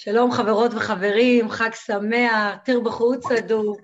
[0.00, 3.76] שלום חברות וחברים, חג שמח, תרבחו וצדו.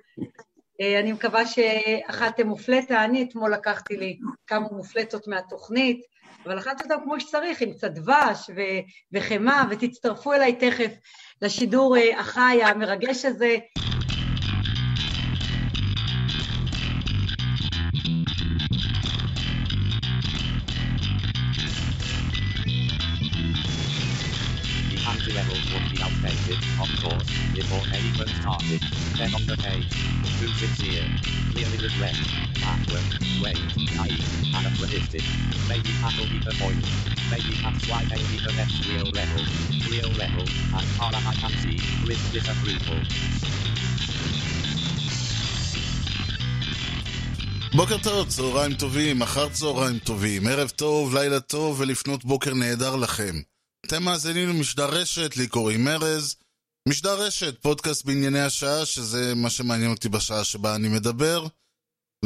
[0.80, 6.00] אה, אני מקווה שאכלתם מופלטה, אני אתמול לקחתי לי כמה מופלטות מהתוכנית,
[6.46, 8.50] אבל אכלתי אותם כמו שצריך, עם קצת דבש
[9.12, 10.92] וחמאה, ותצטרפו אליי תכף
[11.42, 13.56] לשידור אה, החי המרגש הזה.
[37.34, 39.42] Maybe that's why they the next real level.
[39.94, 40.46] Real level,
[40.78, 43.00] as far as I can see, with disapproval.
[47.76, 53.40] בוקר טוב, צהריים טובים, אחר צהריים טובים, ערב טוב, לילה טוב ולפנות בוקר נהדר לכם.
[53.86, 56.36] אתם מאזינים למשדר רשת, לי קוראים ארז.
[56.88, 61.46] משדר רשת, פודקאסט בענייני השעה, שזה מה שמעניין אותי בשעה שבה אני מדבר.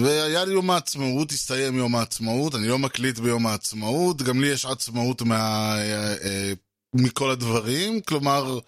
[0.03, 4.65] והיה לי יום העצמאות, הסתיים יום העצמאות, אני לא מקליט ביום העצמאות, גם לי יש
[4.65, 6.53] עצמאות מה, אה, אה,
[6.95, 8.59] מכל הדברים, כלומר,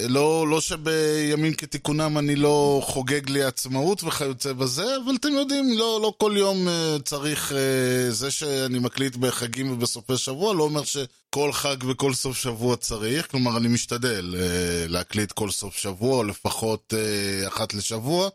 [0.00, 5.98] לא, לא שבימים כתיקונם אני לא חוגג לי עצמאות וכיוצא בזה, אבל אתם יודעים, לא,
[6.02, 7.52] לא כל יום uh, צריך,
[8.10, 13.56] זה שאני מקליט בחגים ובסופי שבוע, לא אומר שכל חג וכל סוף שבוע צריך, כלומר
[13.56, 14.34] אני משתדל
[14.88, 16.94] להקליט כל סוף שבוע, לפחות
[17.48, 18.28] אחת לשבוע,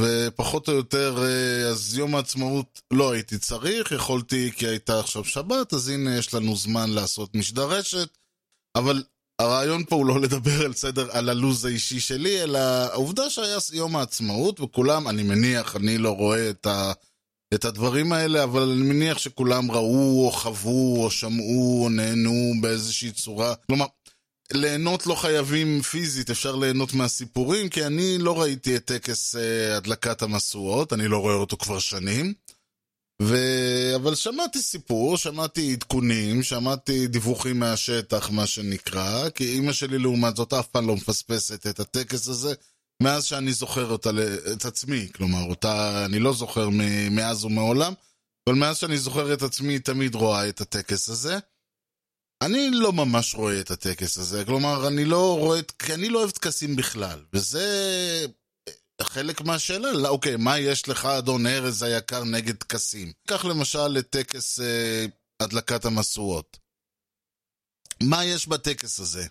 [0.00, 5.72] ופחות או יותר, uh, אז יום העצמאות לא הייתי צריך, יכולתי כי הייתה עכשיו שבת,
[5.72, 8.08] אז הנה יש לנו זמן לעשות משדר רשת.
[8.76, 9.02] אבל
[9.38, 13.96] הרעיון פה הוא לא לדבר על סדר, על הלו"ז האישי שלי, אלא העובדה שהיה יום
[13.96, 16.92] העצמאות, וכולם, אני מניח, אני לא רואה את, ה,
[17.54, 23.12] את הדברים האלה, אבל אני מניח שכולם ראו, או חוו, או שמעו, או נהנו באיזושהי
[23.12, 23.54] צורה.
[23.66, 23.86] כלומר,
[24.54, 30.22] ליהנות לא חייבים פיזית, אפשר ליהנות מהסיפורים, כי אני לא ראיתי את טקס אה, הדלקת
[30.22, 32.34] המשואות, אני לא רואה אותו כבר שנים.
[33.22, 33.36] ו...
[33.96, 40.52] אבל שמעתי סיפור, שמעתי עדכונים, שמעתי דיווחים מהשטח, מה שנקרא, כי אימא שלי לעומת זאת
[40.52, 42.54] אף פעם לא מפספסת את הטקס הזה
[43.02, 44.10] מאז שאני זוכר אותה,
[44.52, 46.68] את עצמי, כלומר, אותה אני לא זוכר
[47.10, 47.92] מאז ומעולם,
[48.46, 51.38] אבל מאז שאני זוכר את עצמי היא תמיד רואה את הטקס הזה.
[52.42, 56.30] אני לא ממש רואה את הטקס הזה, כלומר, אני לא רואה, כי אני לא אוהב
[56.30, 57.66] טקסים בכלל, וזה
[59.02, 63.12] חלק מהשאלה, לא, אוקיי, מה יש לך, אדון ארז היקר, נגד טקסים?
[63.28, 65.06] קח למשל את טקס אה,
[65.40, 66.58] הדלקת המשואות.
[68.02, 69.26] מה יש בטקס הזה?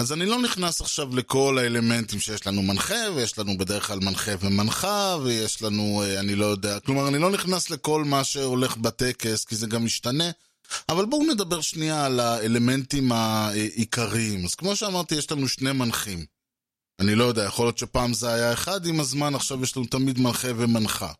[0.00, 4.32] אז אני לא נכנס עכשיו לכל האלמנטים שיש לנו מנחה, ויש לנו בדרך כלל מנחה
[4.40, 9.44] ומנחה, ויש לנו, אה, אני לא יודע, כלומר, אני לא נכנס לכל מה שהולך בטקס,
[9.44, 10.30] כי זה גם משתנה.
[10.88, 14.44] אבל בואו נדבר שנייה על האלמנטים העיקריים.
[14.44, 16.26] אז כמו שאמרתי, יש לנו שני מנחים.
[17.00, 20.18] אני לא יודע, יכול להיות שפעם זה היה אחד עם הזמן, עכשיו יש לנו תמיד
[20.18, 21.12] מנחה ומנחה.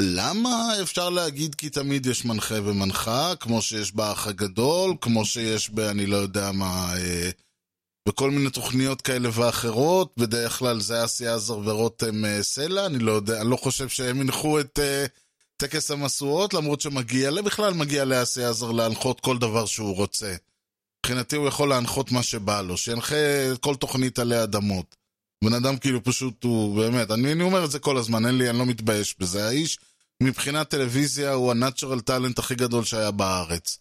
[0.00, 5.80] למה אפשר להגיד כי תמיד יש מנחה ומנחה, כמו שיש באח הגדול, כמו שיש ב...
[5.80, 6.94] אני לא יודע מה...
[6.96, 7.30] אה,
[8.08, 13.12] בכל מיני תוכניות כאלה ואחרות, בדרך כלל זה אסי עזר ורותם אה, סלע, אני לא
[13.12, 15.06] יודע, אני לא חושב שהם הנחו את אה,
[15.56, 20.34] טקס המשואות, למרות שמגיע, בכלל מגיע לאסי עזר להנחות כל דבר שהוא רוצה.
[20.98, 23.16] מבחינתי הוא יכול להנחות מה שבא לו, שינחה
[23.60, 24.96] כל תוכנית עלי אדמות.
[25.44, 28.50] בן אדם כאילו פשוט הוא, באמת, אני, אני אומר את זה כל הזמן, אין לי,
[28.50, 29.48] אני לא מתבייש בזה.
[29.48, 29.78] האיש,
[30.22, 33.78] מבחינת טלוויזיה, הוא ה-natural talent הכי גדול שהיה בארץ.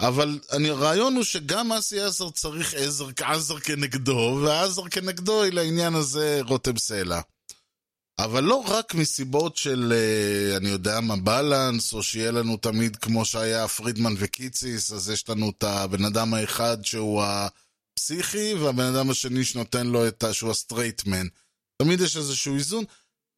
[0.00, 5.94] אבל אני, הרעיון הוא שגם אסי עזר צריך עזר, עזר כנגדו, ועזר כנגדו היא לעניין
[5.94, 7.20] הזה רותם סלע.
[8.18, 13.24] אבל לא רק מסיבות של, אה, אני יודע מה, balance, או שיהיה לנו תמיד כמו
[13.24, 19.44] שהיה פרידמן וקיציס, אז יש לנו את הבן אדם האחד שהוא הפסיכי, והבן אדם השני
[19.44, 20.32] שנותן לו את ה...
[20.32, 21.26] שהוא ה straight man.
[21.82, 22.84] תמיד יש איזשהו איזון.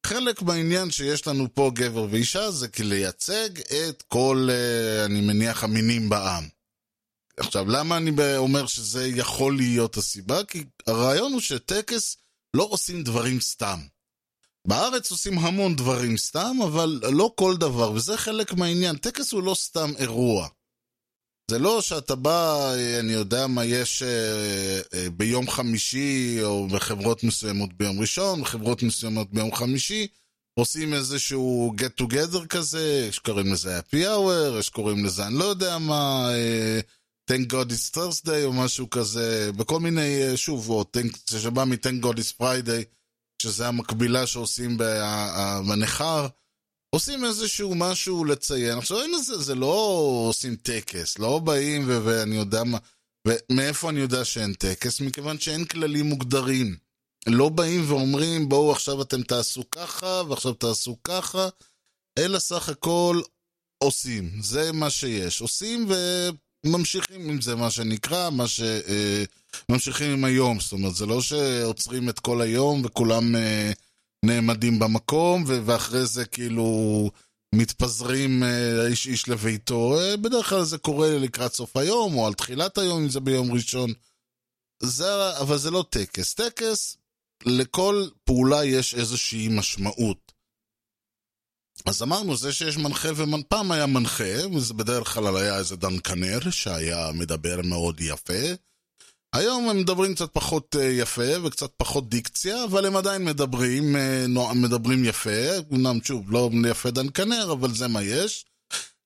[0.05, 5.63] חלק מהעניין שיש לנו פה גבר ואישה זה כי לייצג את כל, אה, אני מניח,
[5.63, 6.47] המינים בעם.
[7.37, 10.43] עכשיו, למה אני אומר שזה יכול להיות הסיבה?
[10.43, 12.17] כי הרעיון הוא שטקס
[12.53, 13.79] לא עושים דברים סתם.
[14.65, 18.97] בארץ עושים המון דברים סתם, אבל לא כל דבר, וזה חלק מהעניין.
[18.97, 20.47] טקס הוא לא סתם אירוע.
[21.51, 27.73] זה לא שאתה בא, אני יודע מה יש אה, אה, ביום חמישי, או בחברות מסוימות
[27.73, 30.07] ביום ראשון, בחברות מסוימות ביום חמישי,
[30.59, 35.43] עושים איזשהו get together כזה, יש קוראים לזה happy hour, יש קוראים לזה אני לא
[35.43, 36.79] יודע מה, אה,
[37.31, 40.85] thank God it's Thursday או משהו כזה, בכל מיני, שוב, או
[41.27, 43.04] שבא מ-thank God it's Friday.
[43.41, 44.77] שזה המקבילה שעושים
[45.67, 46.27] בנכר,
[46.95, 48.77] עושים איזשהו משהו לציין.
[48.77, 49.75] עכשיו אין לזה, זה לא
[50.29, 52.77] עושים טקס, לא באים ו- ואני יודע מה,
[53.27, 55.01] ומאיפה אני יודע שאין טקס?
[55.01, 56.75] מכיוון שאין כללים מוגדרים.
[57.27, 61.49] לא באים ואומרים, בואו עכשיו אתם תעשו ככה, ועכשיו תעשו ככה,
[62.19, 63.21] אלא סך הכל
[63.83, 64.31] עושים.
[64.41, 65.41] זה מה שיש.
[65.41, 65.87] עושים
[66.65, 68.61] וממשיכים עם זה, מה שנקרא, מה ש...
[68.61, 69.23] אה,
[69.71, 70.59] ממשיכים עם היום.
[70.59, 73.71] זאת אומרת, זה לא שעוצרים את כל היום וכולם אה,
[74.25, 77.09] נעמדים במקום, ו- ואחרי זה כאילו
[77.55, 79.99] מתפזרים אה, איש איש לביתו.
[79.99, 83.51] אה, בדרך כלל זה קורה לקראת סוף היום, או על תחילת היום, אם זה ביום
[83.51, 83.93] ראשון.
[84.83, 86.33] זה, אבל זה לא טקס.
[86.33, 86.97] טקס,
[87.45, 90.31] לכל פעולה יש איזושהי משמעות.
[91.85, 93.41] אז אמרנו, זה שיש מנחה ומנ...
[93.43, 98.43] פעם היה מנחה, וזה בדרך כלל היה איזה דן כנר, שהיה מדבר מאוד יפה.
[99.35, 104.53] היום הם מדברים קצת פחות אה, יפה וקצת פחות דיקציה, אבל הם עדיין מדברים, אה,
[104.55, 105.57] מדברים יפה.
[105.73, 108.45] אמנם, שוב, לא יפה דן כנר, אבל זה מה יש.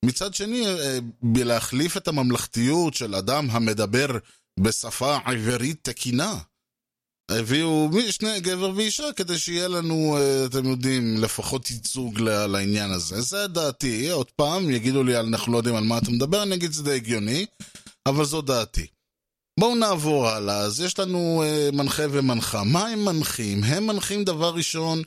[0.05, 4.07] מצד שני, אה, בלהחליף את הממלכתיות של אדם המדבר
[4.59, 6.37] בשפה עברית תקינה.
[7.31, 13.21] הביאו שני גבר ואישה כדי שיהיה לנו, אתם יודעים, לפחות ייצוג לעניין הזה.
[13.21, 14.09] זה דעתי.
[14.09, 17.45] עוד פעם, יגידו לי, אנחנו לא יודעים על מה אתה מדבר, אני אגיד שזה הגיוני,
[18.07, 18.87] אבל זו דעתי.
[19.59, 20.59] בואו נעבור הלאה.
[20.59, 22.63] אז יש לנו אה, מנחה ומנחה.
[22.63, 23.63] מה הם מנחים?
[23.63, 25.01] הם מנחים דבר ראשון,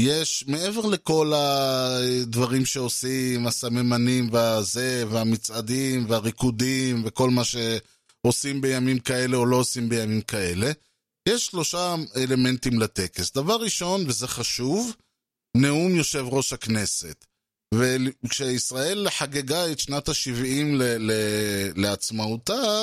[0.00, 9.46] יש, מעבר לכל הדברים שעושים, הסממנים והזה, והמצעדים, והריקודים, וכל מה שעושים בימים כאלה או
[9.46, 10.70] לא עושים בימים כאלה,
[11.28, 13.32] יש שלושה אלמנטים לטקס.
[13.32, 14.92] דבר ראשון, וזה חשוב,
[15.56, 17.24] נאום יושב ראש הכנסת.
[17.74, 22.82] וכשישראל חגגה את שנת ה-70 ל- ל- לעצמאותה,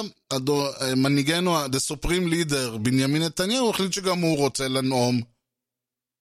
[0.97, 5.21] מנהיגנו, the supreme leader, בנימין נתניהו, החליט שגם הוא רוצה לנאום.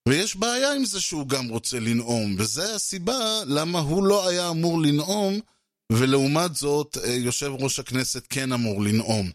[0.08, 4.82] ויש בעיה עם זה שהוא גם רוצה לנאום, וזה הסיבה למה הוא לא היה אמור
[4.82, 5.40] לנאום,
[5.92, 9.30] ולעומת זאת, אה, יושב ראש הכנסת כן אמור לנאום.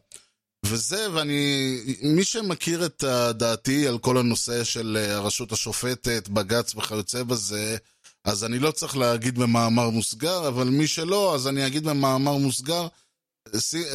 [0.65, 7.23] וזה, ואני, מי שמכיר את דעתי על כל הנושא של אה, הרשות השופטת, בג"ץ וכיוצא
[7.23, 7.77] בזה,
[8.25, 12.87] אז אני לא צריך להגיד במאמר מוסגר, אבל מי שלא, אז אני אגיד במאמר מוסגר,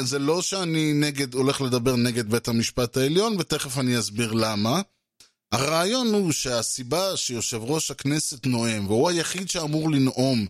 [0.00, 4.80] זה לא שאני נגד, הולך לדבר נגד בית המשפט העליון, ותכף אני אסביר למה.
[5.52, 10.46] הרעיון הוא שהסיבה שיושב ראש הכנסת נואם, והוא היחיד שאמור לנאום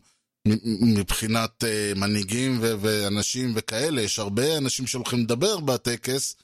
[0.81, 6.37] מבחינת uh, מנהיגים ואנשים וכאלה, יש הרבה אנשים שהולכים לדבר בטקס,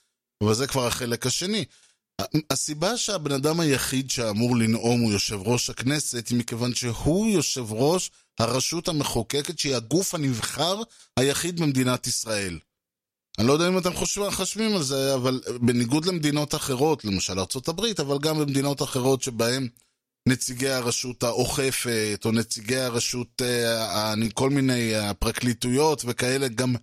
[0.42, 1.64] אבל זה כבר החלק השני.
[2.50, 8.10] הסיבה שהבן אדם היחיד שאמור לנאום הוא יושב ראש הכנסת, היא מכיוון שהוא יושב ראש
[8.38, 10.82] הרשות המחוקקת, שהיא הגוף הנבחר
[11.16, 12.58] היחיד במדינת ישראל.
[13.38, 18.00] אני לא יודע אם אתם חושבים, חושבים על זה, אבל בניגוד למדינות אחרות, למשל ארה"ב,
[18.00, 19.68] אבל גם במדינות אחרות שבהן
[20.28, 26.74] נציגי הרשות האוכפת, או נציגי הרשות, אה, כל מיני הפרקליטויות וכאלה, גם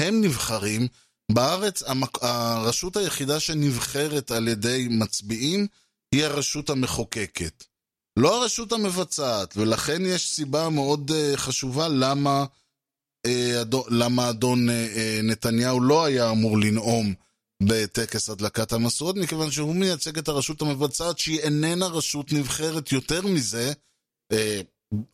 [0.00, 0.88] הם נבחרים.
[1.32, 5.66] בארץ המק- הרשות היחידה שנבחרת על ידי מצביעים
[6.14, 7.64] היא הרשות המחוקקת.
[8.18, 12.44] לא הרשות המבצעת, ולכן יש סיבה מאוד אה, חשובה למה,
[13.26, 17.14] אה, אדו- למה אדון אה, אה, נתניהו לא היה אמור לנאום
[17.62, 23.72] בטקס הדלקת המשואות, מכיוון שהוא מייצג את הרשות המבצעת שהיא איננה רשות נבחרת יותר מזה.
[24.32, 24.60] אה,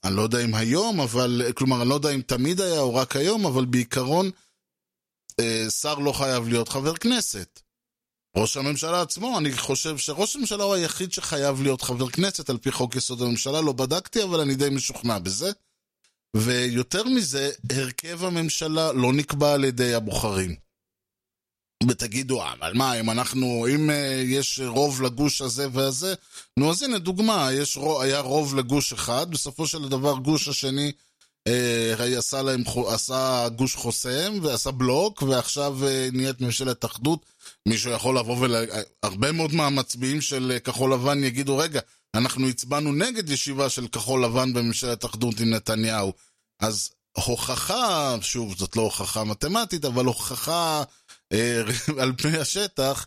[0.04, 3.16] אני לא יודע אם היום, אבל, כלומר, אני לא יודע אם תמיד היה או רק
[3.16, 4.30] היום, אבל בעיקרון,
[5.70, 7.60] שר לא חייב להיות חבר כנסת.
[8.36, 12.72] ראש הממשלה עצמו, אני חושב שראש הממשלה הוא היחיד שחייב להיות חבר כנסת על פי
[12.72, 15.50] חוק יסוד הממשלה, לא בדקתי, אבל אני די משוכנע בזה.
[16.36, 20.54] ויותר מזה, הרכב הממשלה לא נקבע על ידי הבוחרים.
[21.88, 23.92] ותגידו, "אה, אבל מה, אם אנחנו, אם uh,
[24.24, 26.14] יש רוב לגוש הזה והזה,
[26.58, 30.92] נו אז הנה דוגמה, יש, היה רוב לגוש אחד, בסופו של דבר גוש השני אה,
[32.16, 37.26] עשה, להם, עשה גוש חוסם ועשה בלוק, ועכשיו אה, נהיית ממשלת אחדות.
[37.68, 38.56] מישהו יכול לבוא ול...
[39.02, 41.80] הרבה מאוד מהמצביעים של אה, כחול לבן יגידו, רגע,
[42.14, 46.12] אנחנו הצבענו נגד ישיבה של כחול לבן בממשלת אחדות עם נתניהו.
[46.60, 50.82] אז הוכחה, שוב, זאת לא הוכחה מתמטית, אבל הוכחה
[51.32, 51.62] אה,
[52.02, 53.06] על פני השטח,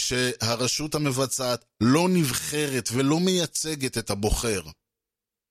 [0.00, 4.60] שהרשות המבצעת לא נבחרת ולא מייצגת את הבוחר.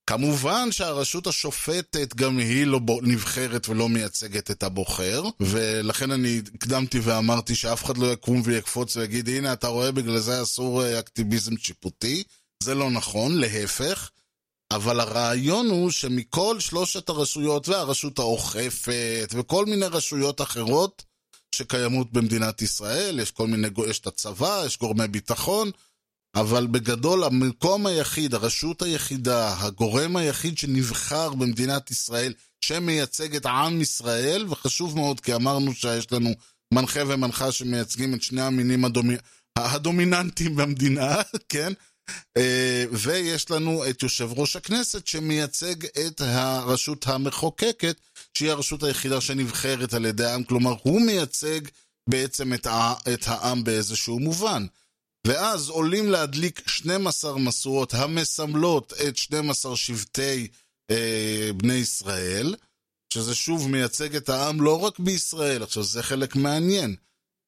[0.07, 7.55] כמובן שהרשות השופטת גם היא לא נבחרת ולא מייצגת את הבוחר, ולכן אני הקדמתי ואמרתי
[7.55, 12.23] שאף אחד לא יקום ויקפוץ ויגיד, הנה, אתה רואה, בגלל זה אסור אה, אקטיביזם שיפוטי.
[12.63, 14.09] זה לא נכון, להפך.
[14.71, 21.03] אבל הרעיון הוא שמכל שלושת הרשויות, והרשות האוכפת, וכל מיני רשויות אחרות
[21.55, 25.71] שקיימות במדינת ישראל, יש כל מיני, יש את הצבא, יש גורמי ביטחון,
[26.35, 34.45] אבל בגדול המקום היחיד, הרשות היחידה, הגורם היחיד שנבחר במדינת ישראל, שמייצג את עם ישראל,
[34.49, 36.29] וחשוב מאוד כי אמרנו שיש לנו
[36.73, 39.15] מנחה ומנחה שמייצגים את שני המינים הדומי...
[39.57, 41.15] הדומיננטיים במדינה,
[41.49, 41.73] כן?
[42.37, 47.95] אה, ויש לנו את יושב ראש הכנסת שמייצג את הרשות המחוקקת,
[48.33, 51.59] שהיא הרשות היחידה שנבחרת על ידי העם, כלומר הוא מייצג
[52.09, 52.67] בעצם את.
[53.13, 54.65] את העם באיזשהו מובן.
[55.27, 60.47] ואז עולים להדליק 12 משואות המסמלות את 12 שבטי
[60.91, 62.55] אה, בני ישראל,
[63.13, 66.95] שזה שוב מייצג את העם לא רק בישראל, עכשיו זה חלק מעניין.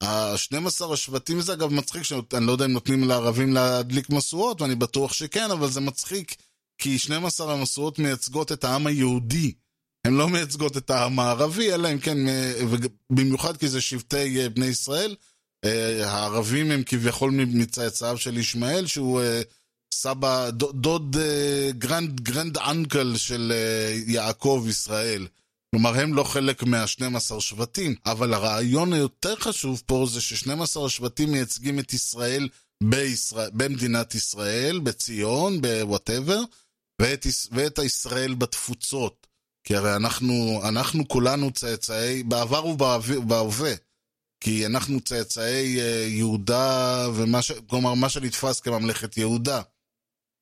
[0.01, 5.13] ה-12 השבטים זה אגב מצחיק, שאני לא יודע אם נותנים לערבים להדליק משואות, ואני בטוח
[5.13, 6.36] שכן, אבל זה מצחיק,
[6.77, 9.53] כי 12 המשואות מייצגות את העם היהודי.
[10.07, 12.17] הן לא מייצגות את העם הערבי, אלא אם כן,
[13.09, 15.15] במיוחד כי זה שבטי אה, בני ישראל.
[15.66, 19.42] אה, הערבים הם כביכול מצאצאיו של ישמעאל, שהוא אה,
[19.94, 21.18] סבא, דוד
[21.72, 23.54] grand, grand uncle של
[24.08, 25.28] יעקב ישראל.
[25.72, 31.80] כלומר, הם לא חלק מה-12 שבטים, אבל הרעיון היותר חשוב פה זה ש-12 השבטים מייצגים
[31.80, 32.50] את ישראל
[32.84, 36.42] בישראל, במדינת ישראל, בציון, בוואטאבר,
[37.01, 39.28] ואת, ואת הישראל בתפוצות.
[39.63, 43.74] כי הרי אנחנו, אנחנו כולנו צאצאי, בעבר ובהווה,
[44.39, 47.51] כי אנחנו צאצאי אה, יהודה, ומה ש...
[47.51, 49.62] כלומר, מה שנתפס כממלכת יהודה.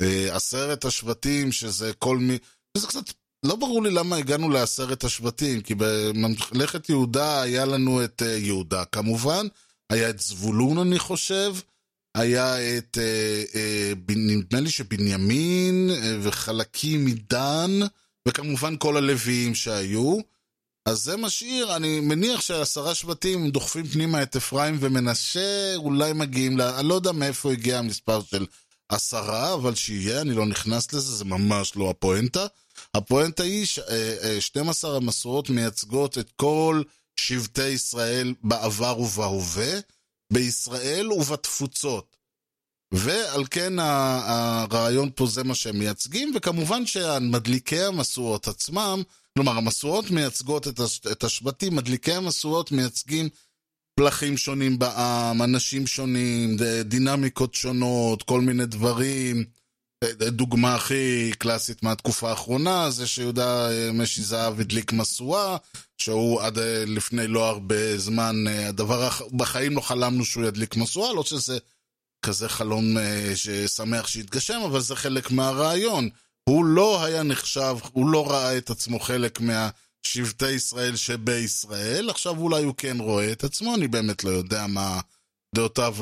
[0.02, 2.38] אה, עשרת השבטים, שזה כל מי...
[2.78, 3.04] זה קצת
[3.46, 8.86] לא ברור לי למה הגענו לעשרת השבטים, כי בממלכת יהודה היה לנו את אה, יהודה
[8.86, 9.48] כמובן,
[9.90, 11.56] היה את זבולון אני חושב,
[12.16, 12.98] היה את,
[14.10, 15.90] נדמה לי שבנימין
[16.22, 17.80] וחלקים מדן,
[18.28, 20.18] וכמובן כל הלוויים שהיו.
[20.88, 26.62] אז זה משאיר, אני מניח שעשרה שבטים דוחפים פנימה את אפרים ומנשה, אולי מגיעים ל...
[26.62, 28.46] אני לא יודע מאיפה הגיע המספר של
[28.90, 32.46] עשרה, אבל שיהיה, אני לא נכנס לזה, זה ממש לא הפואנטה.
[32.94, 36.82] הפואנטה היא ש-12 אה, המסורות מייצגות את כל
[37.20, 39.80] שבטי ישראל בעבר ובהווה,
[40.34, 42.18] בישראל ובתפוצות.
[42.92, 49.04] ועל כן הרעיון פה זה מה שהם מייצגים, וכמובן שמדליקי המשואות עצמם,
[49.38, 50.68] כלומר המשואות מייצגות
[51.12, 53.30] את השבטים, מדליקי המשואות מייצגים
[54.00, 59.44] פלחים שונים בעם, אנשים שונים, דינמיקות שונות, כל מיני דברים.
[60.22, 65.58] דוגמה הכי קלאסית מהתקופה האחרונה זה שיהודה אה, משי זהב הדליק משואה,
[65.98, 71.14] שהוא עד אה, לפני לא הרבה זמן, אה, הדבר, בחיים לא חלמנו שהוא ידליק משואה,
[71.14, 71.58] לא שזה
[72.26, 72.98] כזה חלום
[73.36, 76.10] ששמח שהתגשם, אבל זה חלק מהרעיון.
[76.50, 82.64] הוא לא היה נחשב, הוא לא ראה את עצמו חלק מהשבטי ישראל שבישראל, עכשיו אולי
[82.64, 85.00] הוא כן רואה את עצמו, אני באמת לא יודע מה
[85.56, 85.96] דעותיו,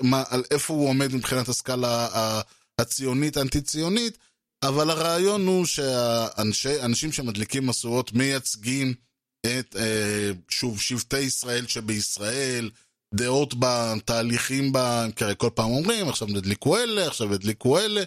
[0.00, 2.08] מה, על איפה הוא עומד מבחינת הסקאלה
[2.78, 4.18] הציונית, האנטי-ציונית,
[4.62, 5.66] אבל הרעיון הוא
[6.52, 8.94] שאנשים שמדליקים משואות מייצגים
[9.46, 12.70] את, אה, שוב, שבטי ישראל שבישראל,
[13.14, 18.02] דעות בה, תהליכים בה, כי הרי כל פעם אומרים, עכשיו הדליקו אלה, עכשיו הדליקו אלה,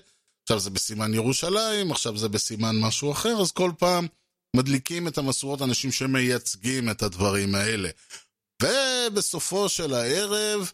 [0.45, 4.07] עכשיו זה בסימן ירושלים, עכשיו זה בסימן משהו אחר, אז כל פעם
[4.55, 7.89] מדליקים את המשואות אנשים שמייצגים את הדברים האלה.
[8.63, 10.71] ובסופו של הערב,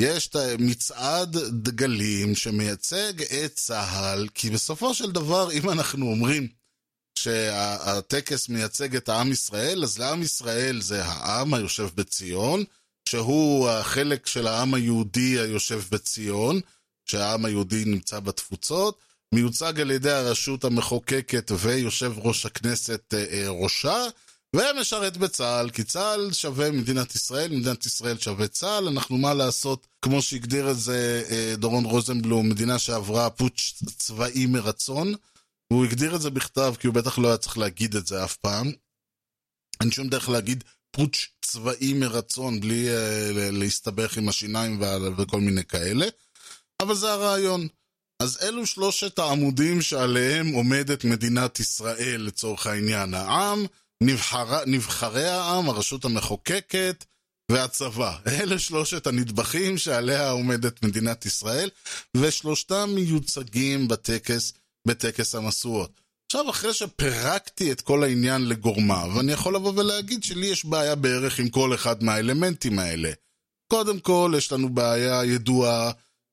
[0.00, 6.48] יש את מצעד דגלים שמייצג את צה"ל, כי בסופו של דבר, אם אנחנו אומרים
[7.18, 12.64] שהטקס מייצג את העם ישראל, אז לעם ישראל זה העם היושב בציון,
[13.08, 16.60] שהוא החלק של העם היהודי היושב בציון,
[17.06, 18.98] שהעם היהודי נמצא בתפוצות,
[19.34, 24.04] מיוצג על ידי הרשות המחוקקת ויושב ראש הכנסת אה, אה, ראשה,
[24.56, 30.22] ומשרת בצה"ל, כי צה"ל שווה מדינת ישראל, מדינת ישראל שווה צה"ל, אנחנו מה לעשות, כמו
[30.22, 35.14] שהגדיר את זה אה, דורון רוזנבלום, מדינה שעברה פוטש צבאי מרצון,
[35.70, 38.36] והוא הגדיר את זה בכתב, כי הוא בטח לא היה צריך להגיד את זה אף
[38.36, 38.72] פעם.
[39.80, 42.92] אין שום דרך להגיד פוטש צבאי מרצון, בלי uh,
[43.52, 44.82] להסתבך עם השיניים
[45.18, 46.06] וכל מיני כאלה,
[46.82, 47.68] אבל זה הרעיון.
[48.22, 53.14] אז אלו שלושת העמודים שעליהם עומדת מדינת ישראל לצורך העניין.
[53.14, 53.66] העם,
[54.02, 57.04] נבחר, נבחרי העם, הרשות המחוקקת
[57.50, 58.18] והצבא.
[58.26, 61.70] אלה שלושת הנדבכים שעליה עומדת מדינת ישראל,
[62.16, 64.52] ושלושתם מיוצגים בטקס,
[64.86, 66.00] בטקס המשואות.
[66.26, 71.38] עכשיו, אחרי שפירקתי את כל העניין לגורמיו, אני יכול לבוא ולהגיד שלי יש בעיה בערך
[71.38, 73.10] עם כל אחד מהאלמנטים האלה.
[73.70, 75.90] קודם כל, יש לנו בעיה ידועה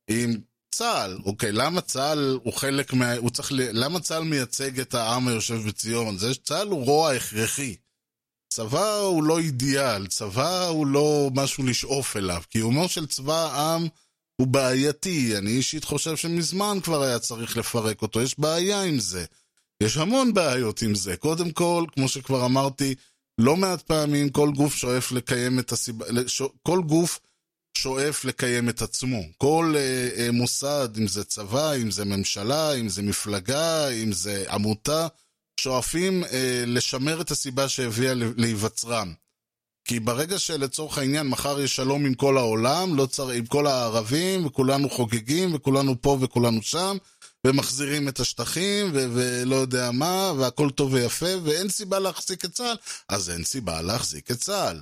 [0.07, 0.37] עם
[0.75, 3.13] צה"ל, אוקיי, למה צה"ל הוא חלק מה...
[3.13, 3.83] הוא צריך ל...
[3.83, 6.17] למה צה"ל מייצג את העם היושב בציון?
[6.17, 7.75] זה שצה"ל הוא רוע הכרחי.
[8.53, 12.41] צבא הוא לא אידיאל, צבא הוא לא משהו לשאוף אליו.
[12.49, 13.87] קיומו של צבא העם
[14.41, 15.37] הוא בעייתי.
[15.37, 19.25] אני אישית חושב שמזמן כבר היה צריך לפרק אותו, יש בעיה עם זה.
[19.83, 21.17] יש המון בעיות עם זה.
[21.17, 22.95] קודם כל, כמו שכבר אמרתי,
[23.37, 26.05] לא מעט פעמים כל גוף שואף לקיים את הסיבה,
[26.63, 27.19] כל גוף
[27.77, 29.21] שואף לקיים את עצמו.
[29.37, 34.45] כל אה, אה, מוסד, אם זה צבא, אם זה ממשלה, אם זה מפלגה, אם זה
[34.49, 35.07] עמותה,
[35.59, 39.13] שואפים אה, לשמר את הסיבה שהביאה להיווצרם.
[39.85, 43.29] כי ברגע שלצורך העניין מחר יש שלום עם כל העולם, לא צר...
[43.29, 46.97] עם כל הערבים, וכולנו חוגגים, וכולנו פה וכולנו שם,
[47.47, 52.75] ומחזירים את השטחים, ו- ולא יודע מה, והכל טוב ויפה, ואין סיבה להחזיק את צה"ל,
[53.09, 54.81] אז אין סיבה להחזיק את צה"ל.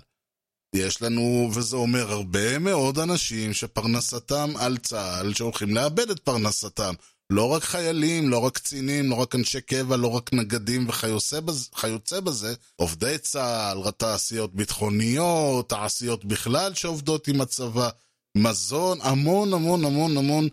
[0.76, 6.94] יש לנו, וזה אומר הרבה מאוד אנשים שפרנסתם על צה"ל, שהולכים לאבד את פרנסתם.
[7.30, 12.22] לא רק חיילים, לא רק קצינים, לא רק אנשי קבע, לא רק נגדים וכיוצא בזה,
[12.24, 17.90] בזה, עובדי צה"ל, תעשיות ביטחוניות, תעשיות בכלל שעובדות עם הצבא,
[18.38, 20.48] מזון, המון המון המון המון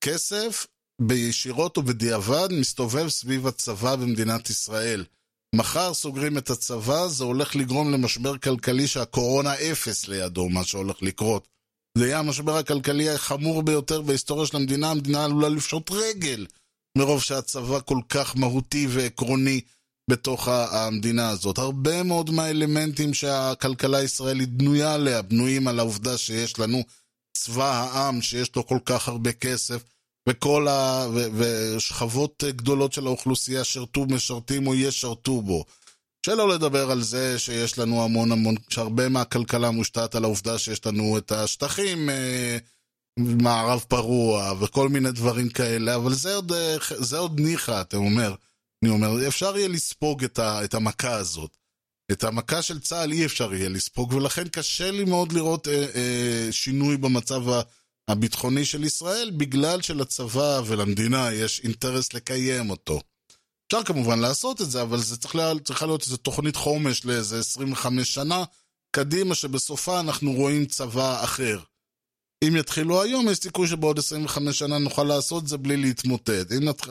[0.00, 0.66] כסף
[1.00, 5.04] בישירות ובדיעבד מסתובב סביב הצבא במדינת ישראל.
[5.54, 11.48] מחר סוגרים את הצבא, זה הולך לגרום למשבר כלכלי שהקורונה אפס לידו, מה שהולך לקרות.
[11.98, 16.46] זה יהיה המשבר הכלכלי החמור ביותר בהיסטוריה של המדינה, המדינה עלולה לפשוט רגל
[16.98, 19.60] מרוב שהצבא כל כך מהותי ועקרוני
[20.10, 21.58] בתוך המדינה הזאת.
[21.58, 26.82] הרבה מאוד מהאלמנטים שהכלכלה הישראלית בנויה עליה, בנויים על העובדה שיש לנו
[27.36, 29.82] צבא העם, שיש לו כל כך הרבה כסף,
[30.28, 31.06] וכל ה...
[31.14, 31.26] ו...
[31.34, 35.64] ושכבות גדולות של האוכלוסייה שירתו, משרתים או ישרתו בו.
[36.26, 41.18] שלא לדבר על זה שיש לנו המון המון, שהרבה מהכלכלה מושתת על העובדה שיש לנו
[41.18, 42.58] את השטחים אה,
[43.18, 48.34] מערב פרוע וכל מיני דברים כאלה, אבל זה עוד, אה, זה עוד ניחא, אתה אומר.
[48.84, 51.56] אני אומר, אפשר יהיה לספוג את, ה, את המכה הזאת.
[52.12, 56.48] את המכה של צה"ל אי אפשר יהיה לספוג, ולכן קשה לי מאוד לראות אה, אה,
[56.50, 57.62] שינוי במצב ה-
[58.08, 63.00] הביטחוני של ישראל, בגלל שלצבא ולמדינה יש אינטרס לקיים אותו.
[63.66, 67.38] אפשר כמובן לעשות את זה, אבל זה צריך לה, צריכה להיות איזו תוכנית חומש לאיזה
[67.38, 68.44] 25 שנה
[68.90, 71.58] קדימה, שבסופה אנחנו רואים צבא אחר.
[72.44, 76.52] אם יתחילו היום, יש סיכוי שבעוד 25 שנה נוכל לעשות את זה בלי להתמוטט.
[76.52, 76.82] אם נת...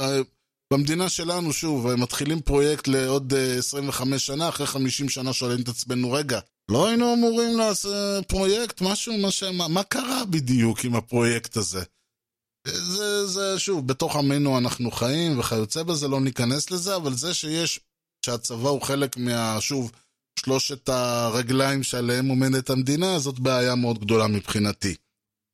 [0.74, 6.12] במדינה שלנו, שוב, מתחילים פרויקט לעוד אה, 25 שנה, אחרי 50 שנה שואלים את עצמנו,
[6.12, 6.40] רגע,
[6.72, 9.44] לא היינו אמורים לעשות פרויקט, משהו, מה, ש...
[9.44, 11.84] מה, מה קרה בדיוק עם הפרויקט הזה?
[12.68, 17.80] זה, זה, שוב, בתוך עמנו אנחנו חיים וכיוצא בזה, לא ניכנס לזה, אבל זה שיש,
[18.26, 19.92] שהצבא הוא חלק מה, שוב,
[20.40, 24.96] שלושת הרגליים שעליהם עומדת המדינה, זאת בעיה מאוד גדולה מבחינתי.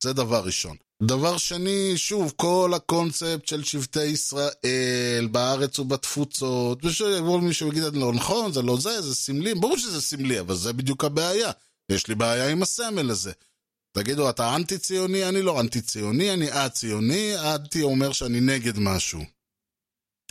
[0.02, 0.76] זה דבר ראשון.
[1.06, 8.52] דבר שני, שוב, כל הקונספט של שבטי ישראל בארץ ובתפוצות, ושיבוא מישהו ויגיד, לא נכון,
[8.52, 11.50] זה לא זה, זה סמלי, ברור שזה סמלי, אבל זה בדיוק הבעיה.
[11.88, 13.32] יש לי בעיה עם הסמל הזה.
[13.92, 15.28] תגידו, אתה אנטי-ציוני?
[15.28, 19.20] אני לא אנטי-ציוני, אני א-ציוני, אנטי אומר שאני נגד משהו.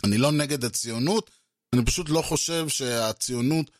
[0.04, 1.30] אני לא נגד הציונות,
[1.74, 3.70] אני פשוט לא חושב שהציונות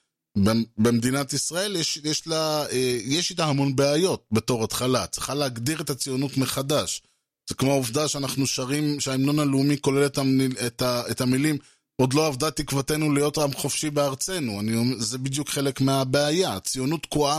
[0.78, 2.64] במדינת ישראל יש, יש לה,
[3.04, 5.06] יש איתה המון בעיות בתור התחלה.
[5.06, 7.02] צריכה להגדיר את הציונות מחדש.
[7.48, 11.58] זה כמו העובדה שאנחנו שרים, שההמנון הלאומי כולל את, המיל, את, ה, את המילים
[12.00, 14.60] עוד לא עבדה תקוותנו להיות עם חופשי בארצנו.
[14.60, 16.54] אני, זה בדיוק חלק מהבעיה.
[16.54, 17.38] הציונות תקועה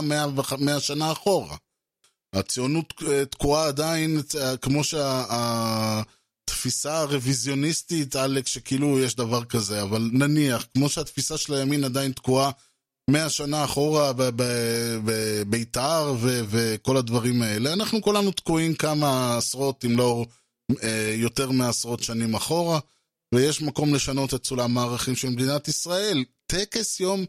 [0.58, 1.56] מאה שנה אחורה.
[2.34, 2.94] הציונות
[3.30, 4.22] תקועה עדיין,
[4.62, 4.84] כמו
[6.44, 12.50] שהתפיסה הרוויזיוניסטית, עלק, שכאילו יש דבר כזה, אבל נניח, כמו שהתפיסה של הימין עדיין תקועה
[13.10, 14.12] מאה שנה אחורה
[15.04, 20.26] בבית"ר וכל הדברים האלה, אנחנו כולנו תקועים כמה עשרות, אם לא
[21.14, 22.78] יותר מעשרות שנים אחורה,
[23.34, 26.24] ויש מקום לשנות את סולם הערכים של מדינת ישראל.
[26.46, 27.24] טקס יום,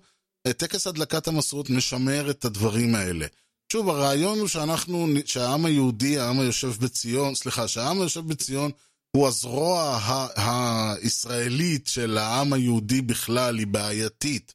[0.58, 3.26] טקס הדלקת המסורת משמר את הדברים האלה.
[3.72, 8.72] שוב, הרעיון הוא שאנחנו, שהעם היהודי, העם היושב בציון, סליחה, שהעם היושב בציון
[9.16, 10.00] הוא הזרוע
[10.36, 14.54] הישראלית של העם היהודי בכלל, היא בעייתית.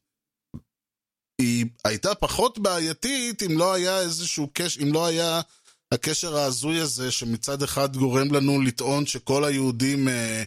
[1.40, 5.40] היא הייתה פחות בעייתית אם לא היה איזשהו קשר, אם לא היה
[5.92, 10.42] הקשר ההזוי הזה שמצד אחד גורם לנו לטעון שכל היהודים, אה,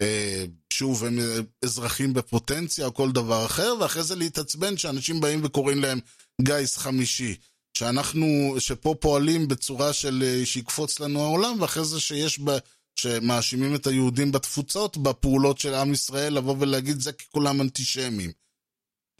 [0.00, 1.18] אה, שוב, הם
[1.64, 6.00] אזרחים בפוטנציה או כל דבר אחר, ואחרי זה להתעצבן שאנשים באים וקוראים להם
[6.42, 7.34] גיס חמישי.
[7.78, 12.58] שאנחנו, שפה פועלים בצורה של שיקפוץ לנו העולם, ואחרי זה שיש ב...
[12.96, 18.32] שמאשימים את היהודים בתפוצות, בפעולות של עם ישראל, לבוא ולהגיד זה כי כולם אנטישמים.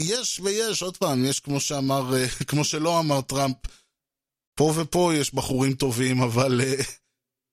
[0.00, 2.12] יש ויש, עוד פעם, יש כמו שאמר,
[2.48, 3.56] כמו שלא אמר טראמפ,
[4.54, 6.60] פה ופה יש בחורים טובים, אבל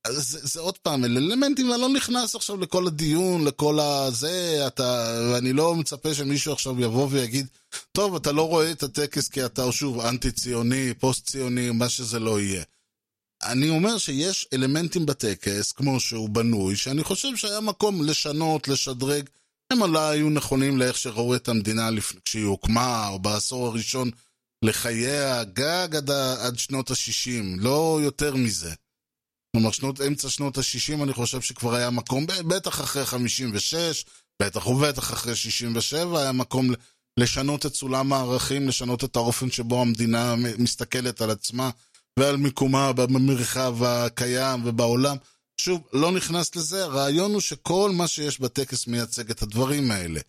[0.08, 5.20] זה, זה עוד פעם, אלה אלמנטים, אני לא נכנס עכשיו לכל הדיון, לכל הזה, אתה,
[5.32, 7.48] ואני לא מצפה שמישהו עכשיו יבוא ויגיד,
[7.92, 12.64] טוב, אתה לא רואה את הטקס כי אתה שוב אנטי-ציוני, פוסט-ציוני, מה שזה לא יהיה.
[13.44, 19.30] אני אומר שיש אלמנטים בטקס, כמו שהוא בנוי, שאני חושב שהיה מקום לשנות, לשדרג,
[19.74, 22.14] הם אולי היו נכונים לאיך שראו את המדינה לפ...
[22.26, 24.12] כשהיא הוקמה, או בעשור הראשון
[24.66, 26.12] לחייה, גג עד.
[26.42, 28.74] עד שנות ה-60, לא יותר מזה.
[29.56, 34.06] כלומר, שנות, אמצע שנות ה-60 אני חושב שכבר היה מקום, בטח אחרי 56,
[34.42, 36.70] בטח ובטח אחרי 67, היה מקום
[37.20, 41.70] לשנות את סולם הערכים, לשנות את האופן שבו המדינה מסתכלת על עצמה
[42.20, 45.18] ועל מיקומה במרחב הקיים ובעולם.
[45.60, 50.20] שוב, לא נכנס לזה, הרעיון הוא שכל מה שיש בטקס מייצג את הדברים האלה.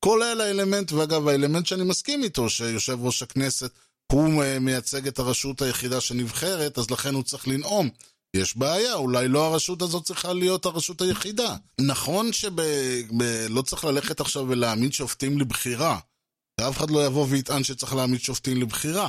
[0.00, 3.70] כולל האלמנט, ואגב, האלמנט שאני מסכים איתו, שיושב ראש הכנסת
[4.12, 7.88] הוא מייצג את הרשות היחידה שנבחרת, אז לכן הוא צריך לנאום.
[8.36, 11.56] יש בעיה, אולי לא הרשות הזאת צריכה להיות הרשות היחידה.
[11.80, 15.98] נכון שלא צריך ללכת עכשיו ולהעמיד שופטים לבחירה.
[16.60, 19.08] ואף אחד לא יבוא ויטען שצריך להעמיד שופטים לבחירה.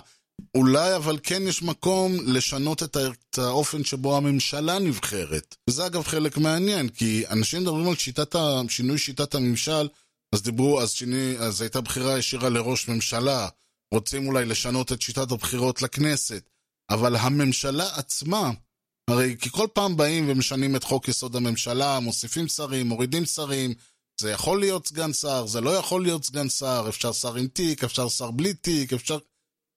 [0.55, 2.97] אולי אבל כן יש מקום לשנות את,
[3.37, 5.55] האופן שבו הממשלה נבחרת.
[5.69, 8.61] וזה אגב חלק מעניין, כי אנשים מדברים על שיטת ה...
[8.69, 9.87] שינוי שיטת הממשל,
[10.35, 13.47] אז דיברו, אז, שיני, אז הייתה בחירה ישירה לראש ממשלה,
[13.93, 16.49] רוצים אולי לשנות את שיטת הבחירות לכנסת,
[16.89, 18.51] אבל הממשלה עצמה,
[19.09, 23.73] הרי כי כל פעם באים ומשנים את חוק יסוד הממשלה, מוסיפים שרים, מורידים שרים,
[24.21, 27.83] זה יכול להיות סגן שר, זה לא יכול להיות סגן שר, אפשר שר עם תיק,
[27.83, 29.17] אפשר שר בלי תיק, אפשר...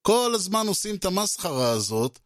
[0.03, 2.19] כל הזמן עושים את המסחרה הזאת,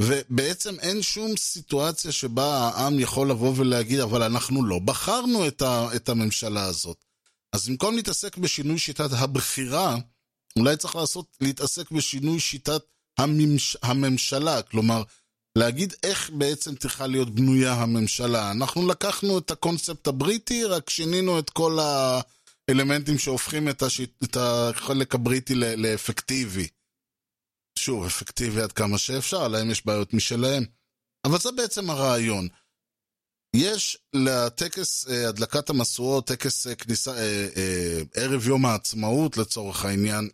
[0.00, 5.88] ובעצם אין שום סיטואציה שבה העם יכול לבוא ולהגיד, אבל אנחנו לא בחרנו את, ה,
[5.96, 7.04] את הממשלה הזאת.
[7.52, 9.96] אז במקום להתעסק בשינוי שיטת הבחירה,
[10.58, 12.82] אולי צריך לעשות, להתעסק בשינוי שיטת
[13.18, 15.02] הממש, הממשלה, כלומר,
[15.56, 18.50] להגיד איך בעצם צריכה להיות בנויה הממשלה.
[18.50, 21.78] אנחנו לקחנו את הקונספט הבריטי, רק שינינו את כל
[22.68, 26.68] האלמנטים שהופכים את, השיט, את החלק הבריטי לאפקטיבי.
[27.78, 30.64] שוב, אפקטיבי עד כמה שאפשר, להם יש בעיות משלהם.
[31.24, 32.48] אבל זה בעצם הרעיון.
[33.56, 40.28] יש לטקס אה, הדלקת המשואות, טקס אה, כניסה, אה, ערב יום העצמאות לצורך העניין,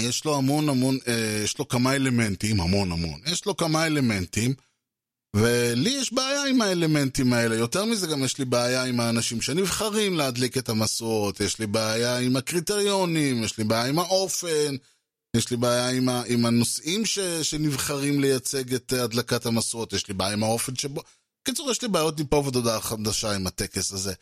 [0.00, 0.98] יש לו המון המון,
[1.44, 4.54] יש לו כמה אלמנטים, המון המון, יש לו כמה אלמנטים,
[5.36, 7.56] ולי יש בעיה עם האלמנטים האלה.
[7.56, 12.18] יותר מזה, גם יש לי בעיה עם האנשים שנבחרים להדליק את המשואות, יש לי בעיה
[12.18, 14.76] עם הקריטריונים, יש לי בעיה עם האופן,
[15.36, 20.14] יש לי בעיה עם, ה, עם הנושאים ש, שנבחרים לייצג את הדלקת המשואות, יש לי
[20.14, 21.02] בעיה עם האופן שבו...
[21.42, 24.12] בקיצור, יש לי בעיות מפה ועד הודעה חדשה עם הטקס הזה.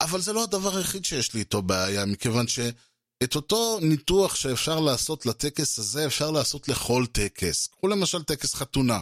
[0.00, 5.26] אבל זה לא הדבר היחיד שיש לי איתו בעיה, מכיוון שאת אותו ניתוח שאפשר לעשות
[5.26, 7.66] לטקס הזה, אפשר לעשות לכל טקס.
[7.66, 9.00] קחו למשל טקס חתונה.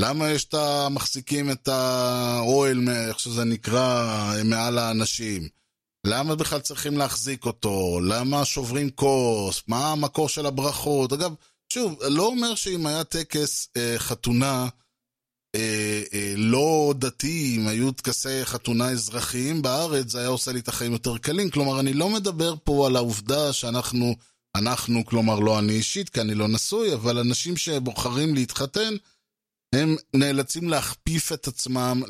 [0.00, 5.48] למה יש את המחזיקים את האוהל, איך שזה נקרא, מעל האנשים?
[6.06, 8.00] למה בכלל צריכים להחזיק אותו?
[8.02, 9.62] למה שוברים כוס?
[9.68, 11.12] מה המקור של הברכות?
[11.12, 11.34] אגב,
[11.72, 14.68] שוב, לא אומר שאם היה טקס אה, חתונה
[15.54, 20.68] אה, אה, לא דתי, אם היו טקסי חתונה אזרחיים בארץ, זה היה עושה לי את
[20.68, 21.50] החיים יותר קלים.
[21.50, 24.16] כלומר, אני לא מדבר פה על העובדה שאנחנו,
[24.54, 28.94] אנחנו, כלומר, לא אני אישית, כי אני לא נשוי, אבל אנשים שבוחרים להתחתן,
[29.76, 32.02] הם נאלצים להכפיף את עצמם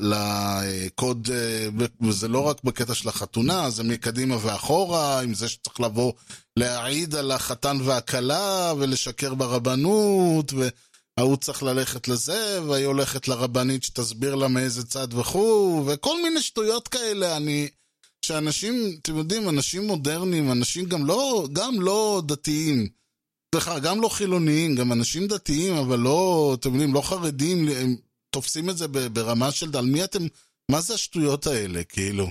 [0.00, 1.68] לקוד, אה,
[2.00, 6.12] וזה לא רק בקטע של החתונה, זה מקדימה ואחורה, עם זה שצריך לבוא
[6.56, 14.48] להעיד על החתן והכלה, ולשקר ברבנות, וההוא צריך ללכת לזה, והיא הולכת לרבנית שתסביר לה
[14.48, 17.68] מאיזה צד וכו', וכל מיני שטויות כאלה, אני...
[18.22, 22.88] שאנשים, אתם יודעים, אנשים מודרניים, אנשים גם לא, גם לא דתיים,
[23.60, 27.96] סליחה, גם לא חילוניים, גם אנשים דתיים, אבל לא, אתם יודעים, לא חרדים, הם
[28.30, 30.26] תופסים את זה ברמה של, על מי אתם,
[30.70, 32.26] מה זה השטויות האלה, כאילו?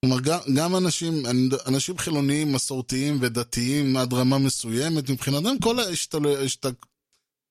[0.00, 1.22] כלומר, גם, גם אנשים,
[1.66, 6.26] אנשים חילוניים, מסורתיים ודתיים עד רמה מסוימת, מבחינתם כל, ההשתל...
[6.44, 6.66] השת...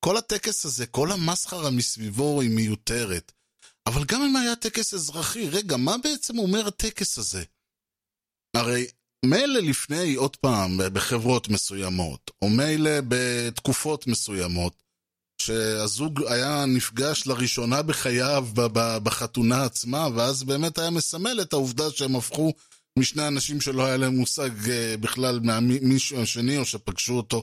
[0.04, 3.32] כל הטקס הזה, כל המסחרה מסביבו היא מיותרת.
[3.86, 7.44] אבל גם אם היה טקס אזרחי, רגע, מה בעצם אומר הטקס הזה?
[8.56, 8.86] הרי
[9.24, 14.72] מילא לפני, עוד פעם, בחברות מסוימות, או מילא בתקופות מסוימות,
[15.42, 18.48] שהזוג היה נפגש לראשונה בחייו
[19.02, 22.52] בחתונה עצמה, ואז באמת היה מסמל את העובדה שהם הפכו
[22.98, 27.42] משני אנשים שלא היה להם מושג אה, בכלל מהמישהו השני, או שפגשו אותו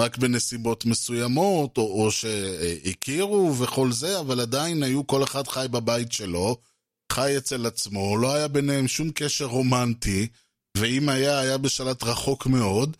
[0.00, 6.12] רק בנסיבות מסוימות, או, או שהכירו וכל זה, אבל עדיין היו, כל אחד חי בבית
[6.12, 6.56] שלו,
[7.12, 10.28] חי אצל עצמו, לא היה ביניהם שום קשר רומנטי.
[10.78, 12.96] ואם היה, היה בשלט רחוק מאוד,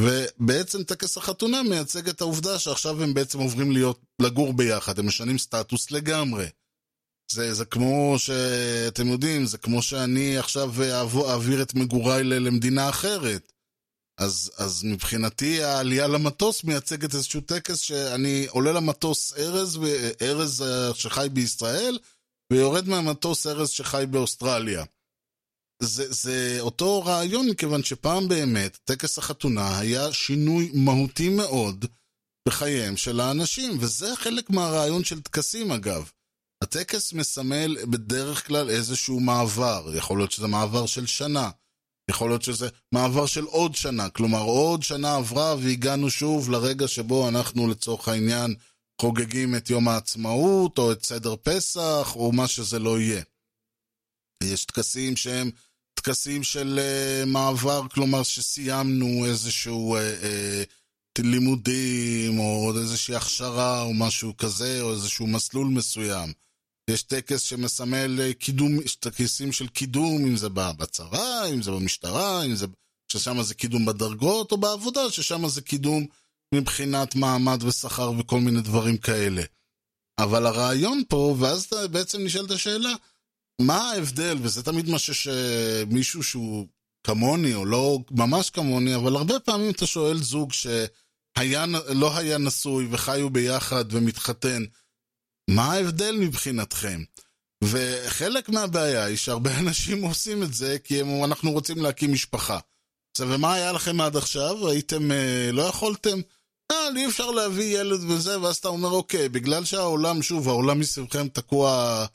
[0.00, 5.38] ובעצם טקס החתונה מייצג את העובדה שעכשיו הם בעצם עוברים להיות, לגור ביחד, הם משנים
[5.38, 6.46] סטטוס לגמרי.
[7.32, 10.74] זה, זה כמו שאתם יודעים, זה כמו שאני עכשיו
[11.28, 13.52] אעביר את מגוריי למדינה אחרת.
[14.18, 19.78] אז, אז מבחינתי העלייה למטוס מייצגת איזשהו טקס שאני עולה למטוס ארז,
[20.22, 21.98] ארז אה, שחי בישראל,
[22.52, 24.84] ויורד מהמטוס ארז שחי באוסטרליה.
[25.82, 31.84] זה, זה אותו רעיון, מכיוון שפעם באמת, טקס החתונה היה שינוי מהותי מאוד
[32.48, 36.10] בחייהם של האנשים, וזה חלק מהרעיון של טקסים אגב.
[36.62, 41.50] הטקס מסמל בדרך כלל איזשהו מעבר, יכול להיות שזה מעבר של שנה,
[42.10, 47.28] יכול להיות שזה מעבר של עוד שנה, כלומר עוד שנה עברה והגענו שוב לרגע שבו
[47.28, 48.54] אנחנו לצורך העניין
[49.00, 53.22] חוגגים את יום העצמאות, או את סדר פסח, או מה שזה לא יהיה.
[54.44, 55.50] יש טקסים שהם
[55.94, 64.36] טקסים של uh, מעבר, כלומר שסיימנו איזשהו uh, uh, לימודים, או איזושהי הכשרה, או משהו
[64.36, 66.32] כזה, או איזשהו מסלול מסוים.
[66.90, 72.66] יש טקס שמסמל קידום, טקסים של קידום, אם זה בצבא, אם זה במשטרה, אם זה...
[73.12, 76.06] ששם זה קידום בדרגות, או בעבודה, ששם זה קידום
[76.54, 79.42] מבחינת מעמד ושכר וכל מיני דברים כאלה.
[80.18, 82.92] אבל הרעיון פה, ואז בעצם נשאלת השאלה,
[83.60, 86.66] מה ההבדל, וזה תמיד מה שמישהו שהוא
[87.06, 93.30] כמוני, או לא ממש כמוני, אבל הרבה פעמים אתה שואל זוג שלא היה נשוי וחיו
[93.30, 94.62] ביחד ומתחתן,
[95.50, 97.02] מה ההבדל מבחינתכם?
[97.64, 102.58] וחלק מהבעיה היא שהרבה אנשים עושים את זה כי הם, אנחנו רוצים להקים משפחה.
[103.10, 104.68] עכשיו, ומה היה לכם עד עכשיו?
[104.68, 106.18] הייתם, אה, לא יכולתם?
[106.72, 111.28] אה, אי אפשר להביא ילד וזה, ואז אתה אומר, אוקיי, בגלל שהעולם, שוב, העולם מסביבכם
[111.28, 112.06] תקוע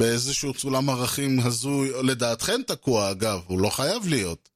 [0.00, 4.48] באיזשהו סולם ערכים הזוי, לדעתכם תקוע אגב, הוא לא חייב להיות.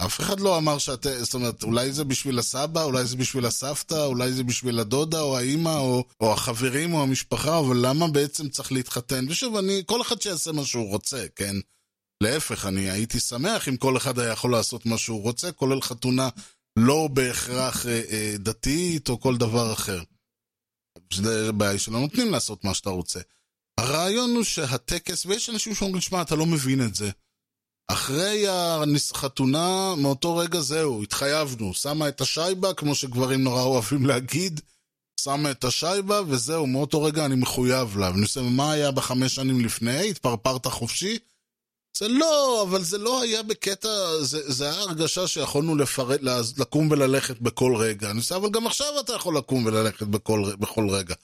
[0.00, 4.04] אף אחד לא אמר שאתם, זאת אומרת, אולי זה בשביל הסבא, אולי זה בשביל הסבתא,
[4.04, 8.72] אולי זה בשביל הדודה או האימא או, או החברים או המשפחה, אבל למה בעצם צריך
[8.72, 9.24] להתחתן?
[9.28, 11.56] ושוב, אני, כל אחד שיעשה מה שהוא רוצה, כן?
[12.22, 16.28] להפך, אני הייתי שמח אם כל אחד היה יכול לעשות מה שהוא רוצה, כולל חתונה
[16.78, 20.02] לא בהכרח אה, אה, דתית או כל דבר אחר.
[21.12, 23.20] זה בעיה שלא נותנים לעשות מה שאתה רוצה.
[23.78, 27.10] הרעיון הוא שהטקס, ויש אנשים שאומרים, שמע, אתה לא מבין את זה.
[27.88, 31.74] אחרי החתונה, מאותו רגע זהו, התחייבנו.
[31.74, 34.60] שמה את השייבה, כמו שגברים נורא אוהבים להגיד,
[35.20, 38.10] שמה את השייבה, וזהו, מאותו רגע אני מחויב לה.
[38.10, 40.10] ואני עושה, מה היה בחמש שנים לפני?
[40.10, 41.18] התפרפרת חופשי?
[41.98, 43.88] זה לא, אבל זה לא היה בקטע,
[44.20, 46.20] זה, זה היה הרגשה שיכולנו לפרט,
[46.58, 48.10] לקום וללכת בכל רגע.
[48.10, 51.14] אני עושה, אבל גם עכשיו אתה יכול לקום וללכת בכל, בכל רגע.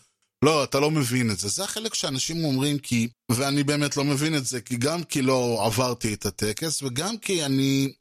[0.44, 1.49] לא, אתה לא מבין את זה.
[1.49, 5.62] זה החלק שאנשים אומרים כי, ואני באמת לא מבין את זה, כי גם כי לא
[5.66, 7.92] עברתי את הטקס, וגם כי אני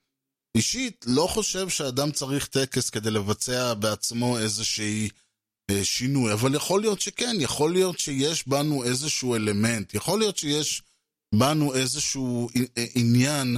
[0.58, 5.10] אישית לא חושב שאדם צריך טקס כדי לבצע בעצמו איזושהי
[5.72, 10.82] אה, שינוי, אבל יכול להיות שכן, יכול להיות שיש בנו איזשהו אלמנט, יכול להיות שיש
[11.36, 13.58] בנו איזשהו אה, עניין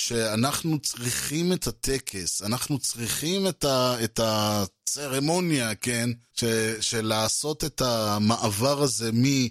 [0.00, 6.10] שאנחנו צריכים את הטקס, אנחנו צריכים את, ה, את הצרמוניה, כן?
[6.34, 6.44] ש,
[6.80, 9.50] של לעשות את המעבר הזה מבני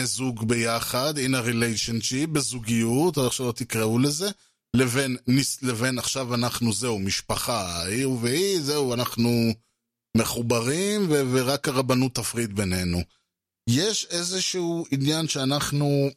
[0.00, 4.30] אה, זוג ביחד, in a relationship, בזוגיות, או איך שלא תקראו לזה,
[4.76, 5.16] לבין,
[5.62, 9.30] לבין עכשיו אנחנו זהו, משפחה, היא והיא, זהו, אנחנו
[10.16, 12.98] מחוברים, ו, ורק הרבנות תפריד בינינו.
[13.70, 16.10] יש איזשהו עניין שאנחנו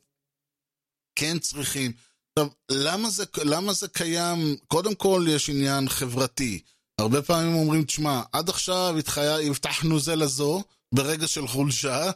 [1.15, 1.91] כן צריכים.
[2.37, 4.55] עכשיו, למה זה, למה זה קיים?
[4.67, 6.59] קודם כל, יש עניין חברתי.
[6.99, 12.11] הרבה פעמים אומרים, תשמע, עד עכשיו התחיה, הבטחנו זה לזו, ברגע של חולשה.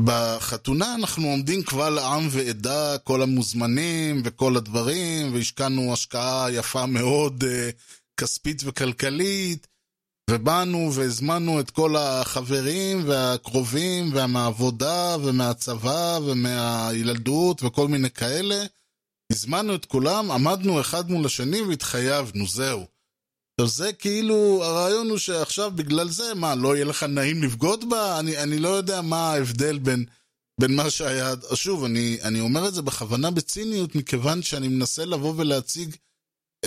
[0.00, 7.70] בחתונה אנחנו עומדים קבל עם ועדה, כל המוזמנים וכל הדברים, והשקענו השקעה יפה מאוד, אה,
[8.20, 9.66] כספית וכלכלית,
[10.30, 18.64] ובאנו והזמנו את כל החברים והקרובים והמעבודה ומהצבא ומהילדות וכל מיני כאלה.
[19.32, 22.86] הזמנו את כולם, עמדנו אחד מול השני והתחייבנו, זהו.
[23.60, 28.18] עכשיו זה כאילו, הרעיון הוא שעכשיו בגלל זה, מה, לא יהיה לך נעים לבגוד בה?
[28.18, 30.04] אני, אני לא יודע מה ההבדל בין,
[30.60, 31.34] בין מה שהיה...
[31.54, 35.96] שוב, אני, אני אומר את זה בכוונה בציניות, מכיוון שאני מנסה לבוא ולהציג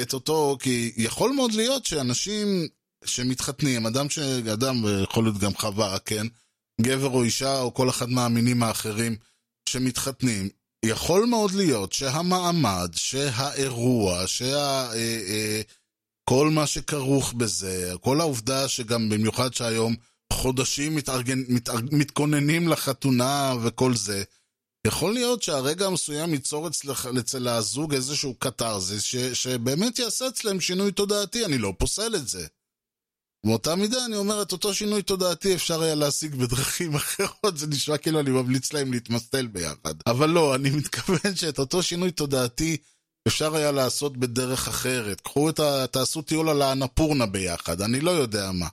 [0.02, 2.68] את אותו, כי יכול מאוד להיות שאנשים
[3.06, 4.20] שמתחתנים, אדם ש...
[4.54, 6.28] אדם, יכול להיות גם חווה, כן?
[6.82, 9.16] גבר או אישה או כל אחד מהמינים האחרים
[9.70, 10.50] שמתחתנים,
[10.86, 14.92] יכול מאוד להיות שהמעמד, שהאירוע, שה...
[14.94, 15.62] אה, אה,
[16.30, 19.96] כל מה שכרוך בזה, כל העובדה שגם במיוחד שהיום
[20.34, 24.24] חודשים מתארגן, מתארג, מתכוננים לחתונה וכל זה,
[24.88, 31.46] יכול להיות שהרגע המסוים ייצור אצל, אצל הזוג איזשהו קתרזיס שבאמת יעשה אצלם שינוי תודעתי,
[31.46, 32.48] אני לא פוסל את זה.
[33.46, 37.98] באותה מידה אני אומר, את אותו שינוי תודעתי אפשר היה להשיג בדרכים אחרות, זה נשמע
[37.98, 39.94] כאילו אני ממליץ להם להתמסטל ביחד.
[40.08, 42.78] אבל לא, אני מתכוון שאת אותו שינוי תודעתי
[43.28, 45.22] אפשר היה לעשות בדרך אחרת.
[45.22, 45.88] קחו את ה...
[45.88, 48.68] תעשו טיול על האנפורנה ביחד, אני לא יודע מה.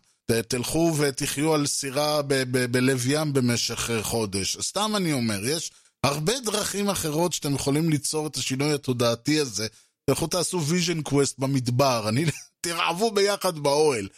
[0.49, 4.57] תלכו ותחיו על סירה ב- ב- בלב ים במשך חודש.
[4.61, 5.71] סתם אני אומר, יש
[6.05, 9.67] הרבה דרכים אחרות שאתם יכולים ליצור את השינוי התודעתי הזה.
[10.11, 12.25] לכו תעשו vision quest במדבר, אני...
[12.63, 14.09] תרעבו ביחד באוהל.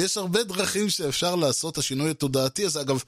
[0.00, 2.80] יש הרבה דרכים שאפשר לעשות השינוי התודעתי הזה.
[2.80, 3.02] אגב,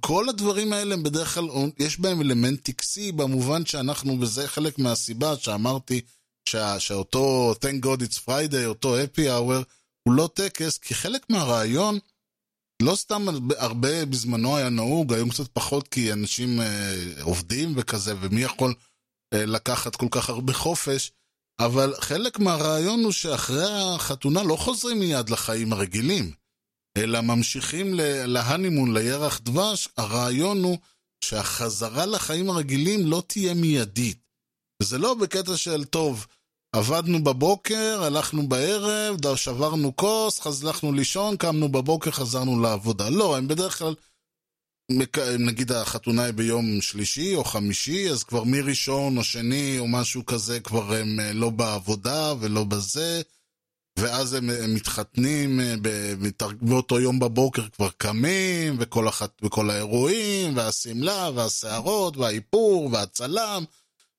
[0.00, 1.44] כל הדברים האלה הם בדרך כלל,
[1.78, 6.00] יש בהם אלמנט טקסי במובן שאנחנו, וזה חלק מהסיבה שאמרתי
[6.48, 9.64] שה, שאותו Thank God It's Friday, אותו Happy Hour,
[10.08, 11.98] הוא לא טקס, כי חלק מהרעיון,
[12.82, 18.40] לא סתם הרבה בזמנו היה נהוג, היום קצת פחות כי אנשים אה, עובדים וכזה, ומי
[18.40, 18.74] יכול
[19.34, 21.12] אה, לקחת כל כך הרבה חופש,
[21.58, 26.32] אבל חלק מהרעיון הוא שאחרי החתונה לא חוזרים מיד לחיים הרגילים.
[26.96, 27.94] אלא ממשיכים
[28.26, 30.78] להנימון, לירח דבש, הרעיון הוא
[31.24, 34.18] שהחזרה לחיים הרגילים לא תהיה מיידית.
[34.82, 36.26] וזה לא בקטע של, טוב,
[36.72, 43.10] עבדנו בבוקר, הלכנו בערב, שברנו כוס, חזלנו לישון, קמנו בבוקר, חזרנו לעבודה.
[43.10, 43.94] לא, הם בדרך כלל,
[45.38, 50.60] נגיד החתונה היא ביום שלישי או חמישי, אז כבר מראשון או שני או משהו כזה,
[50.60, 53.22] כבר הם אה, לא בעבודה ולא בזה.
[53.98, 55.74] ואז הם, מתחתנים אה,
[56.60, 63.64] באותו יום בבוקר כבר קמים, וכל, אחת, וכל האירועים, והשמלה, והשערות, והאיפור, והצלם,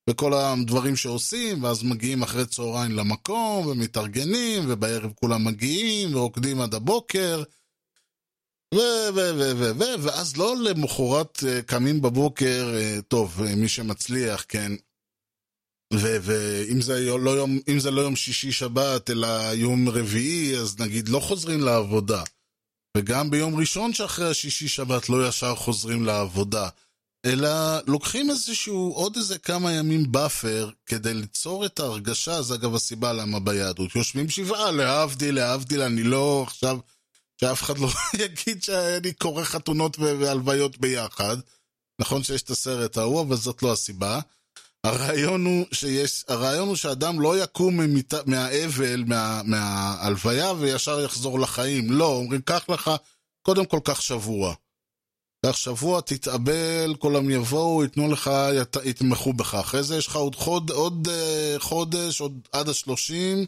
[0.10, 7.44] וכל הדברים שעושים, ואז מגיעים אחרי צהריים למקום, ומתארגנים, ובערב כולם מגיעים, ורוקדים עד הבוקר.
[9.16, 9.16] ו...
[9.16, 9.52] ו...
[9.58, 9.72] ו...
[9.80, 9.84] ו...
[10.00, 14.72] ואז לא למחרת אה, קמים בבוקר, אה, טוב, מי שמצליח, כן,
[15.94, 21.20] ואם זה, לא יום, זה לא יום שישי שבת, אלא יום רביעי, אז נגיד לא
[21.20, 22.24] חוזרים לעבודה.
[22.98, 26.70] וגם ביום ראשון שאחרי השישי שבת לא ישר חוזרים לעבודה.
[27.26, 27.50] אלא
[27.88, 33.40] לוקחים איזשהו, עוד איזה כמה ימים buffer, כדי ליצור את ההרגשה, זה אגב הסיבה למה
[33.40, 33.96] ביהדות.
[33.96, 36.78] יושבים שבעה, להבדיל, להבדיל, אני לא עכשיו,
[37.42, 37.88] שאף אחד לא
[38.24, 41.38] יגיד שאני קורא חתונות והלוויות ביחד.
[42.02, 44.20] נכון שיש את הסרט ההוא, אבל זאת לא הסיבה.
[44.84, 51.92] הרעיון הוא שיש, הרעיון הוא שאדם לא יקום ממת, מהאבל, מה, מההלוויה וישר יחזור לחיים.
[51.92, 52.92] לא, אומרים, קח לך,
[53.42, 54.54] קודם כל קח שבוע.
[55.46, 59.56] קח שבוע, תתאבל, כולם יבואו, ייתנו לך, ית, יתמכו בך.
[59.56, 63.46] אחרי זה יש לך עוד, חוד, עוד uh, חודש, עוד עד השלושים,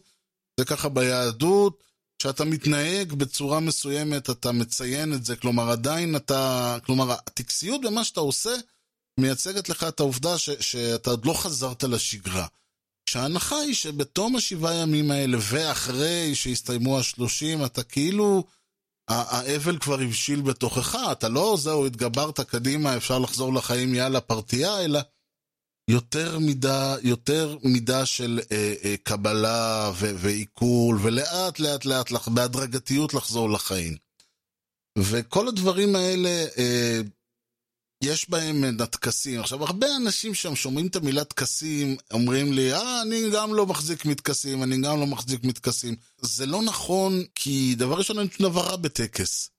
[0.59, 1.83] זה ככה ביהדות.
[2.19, 8.19] כשאתה מתנהג בצורה מסוימת, אתה מציין את זה, כלומר עדיין אתה, כלומר הטקסיות במה שאתה
[8.19, 8.55] עושה,
[9.19, 12.47] מייצגת לך את העובדה ש, שאתה עוד לא חזרת לשגרה.
[13.05, 18.43] כשההנחה היא שבתום השבעה ימים האלה ואחרי שהסתיימו השלושים, אתה כאילו,
[19.07, 24.99] האבל כבר הבשיל בתוכך, אתה לא זהו, התגברת קדימה, אפשר לחזור לחיים, יאללה, פרטייה, אלא
[25.89, 33.49] יותר מידה, יותר מידה של אה, אה, קבלה ו- ועיכול, ולאט לאט לאט, בהדרגתיות לחזור
[33.49, 33.97] לחיים.
[34.97, 37.01] וכל הדברים האלה, אה,
[38.03, 39.39] יש בהם טקסים.
[39.39, 44.05] עכשיו, הרבה אנשים שם שומעים את המילה טקסים, אומרים לי, אה, אני גם לא מחזיק
[44.05, 45.95] מטקסים, אני גם לא מחזיק מטקסים.
[46.21, 49.49] זה לא נכון, כי דבר ראשון, אין שום דבר רע בטקס.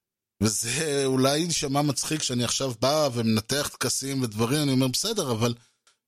[0.43, 5.55] וזה אולי יישמע מצחיק שאני עכשיו בא ומנתח טקסים ודברים, אני אומר, בסדר, אבל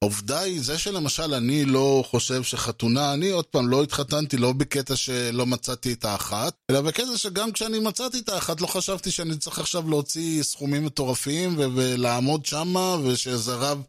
[0.02, 4.96] העובדה היא, זה שלמשל אני לא חושב שחתונה, אני עוד פעם לא התחתנתי לא בקטע
[4.96, 9.58] שלא מצאתי את האחת, אלא בקטע שגם כשאני מצאתי את האחת לא חשבתי שאני צריך
[9.58, 13.82] עכשיו להוציא סכומים מטורפים ולעמוד שמה, ושאיזה רב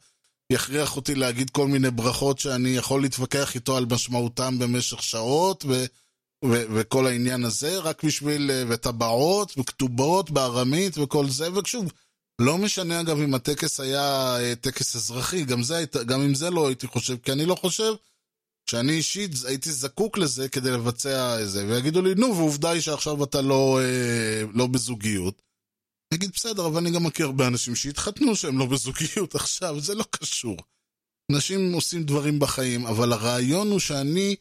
[0.49, 5.85] יכריח אותי להגיד כל מיני ברכות שאני יכול להתווכח איתו על משמעותם במשך שעות, ו...
[6.45, 11.91] ו- וכל העניין הזה, רק בשביל, וטבעות, וכתובות בארמית וכל זה, ושוב,
[12.41, 16.67] לא משנה אגב אם הטקס היה אה, טקס אזרחי, גם, זה, גם עם זה לא
[16.67, 17.93] הייתי חושב, כי אני לא חושב
[18.69, 23.41] שאני אישית הייתי זקוק לזה כדי לבצע איזה, ויגידו לי, נו, ועובדה היא שעכשיו אתה
[23.41, 25.41] לא, אה, לא בזוגיות.
[26.11, 29.95] אני אגיד, בסדר, אבל אני גם מכיר הרבה אנשים שהתחתנו שהם לא בזוגיות עכשיו, זה
[29.95, 30.57] לא קשור.
[31.31, 34.35] אנשים עושים דברים בחיים, אבל הרעיון הוא שאני,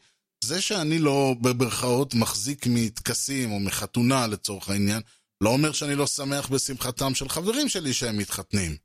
[0.45, 5.01] זה שאני לא, במרכאות, מחזיק מטקסים או מחתונה לצורך העניין,
[5.43, 8.75] לא אומר שאני לא שמח בשמחתם של חברים שלי שהם מתחתנים.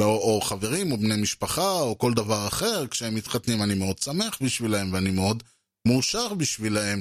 [0.00, 4.38] או, או חברים, או בני משפחה, או כל דבר אחר, כשהם מתחתנים אני מאוד שמח
[4.42, 5.42] בשבילם, ואני מאוד
[5.88, 7.00] מאושר בשבילם.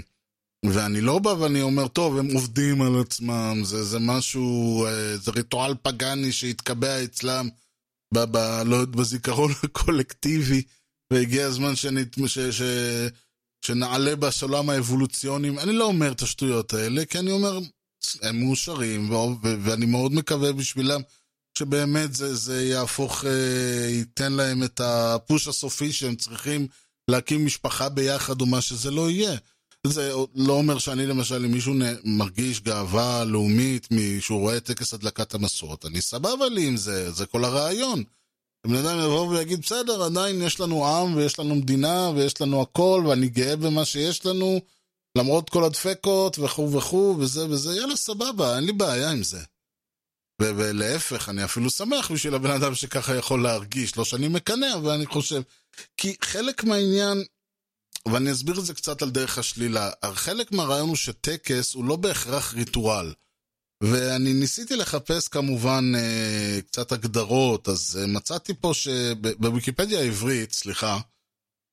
[0.66, 5.32] ואני לא בא ואני אומר, טוב, הם עובדים על עצמם, זה, זה משהו, אה, זה
[5.32, 7.50] ריטואל פגאני שהתקבע אצלם
[8.14, 10.62] ב, ב, לא, בזיכרון הקולקטיבי,
[11.14, 12.62] והגיע הזמן שאני, ש, ש,
[13.66, 15.60] שנעלה בסולם האבולוציונים.
[15.60, 17.60] אני לא אומר את השטויות האלה, כי אני אומר,
[18.22, 21.02] הם מאושרים, ואני מאוד מקווה בשבילם
[21.58, 26.68] שבאמת זה, זה יהפוך, אה, ייתן להם את הפוש הסופי שהם צריכים
[27.08, 29.36] להקים משפחה ביחד או מה שזה לא יהיה.
[29.88, 31.74] זה לא אומר שאני למשל, אם מישהו
[32.04, 33.88] מרגיש גאווה לאומית
[34.20, 38.04] שהוא רואה טקס הדלקת המסורת, אני סבבה לי עם זה, זה כל הרעיון.
[38.68, 43.04] בן אדם יבוא ויגיד, בסדר, עדיין יש לנו עם ויש לנו מדינה ויש לנו הכל
[43.08, 44.62] ואני גאה במה שיש לנו,
[45.18, 49.39] למרות כל הדפקות וכו' וכו' וזה וזה, יאללה, סבבה, אין לי בעיה עם זה.
[50.41, 55.05] ולהפך, אני אפילו שמח בשביל הבן אדם שככה יכול להרגיש, לא שאני מקנא, אבל אני
[55.05, 55.41] חושב...
[55.97, 57.24] כי חלק מהעניין,
[58.12, 62.53] ואני אסביר את זה קצת על דרך השלילה, חלק מהרעיון הוא שטקס הוא לא בהכרח
[62.53, 63.14] ריטואל.
[63.84, 70.99] ואני ניסיתי לחפש כמובן אה, קצת הגדרות, אז אה, מצאתי פה שבוויקיפדיה העברית, סליחה,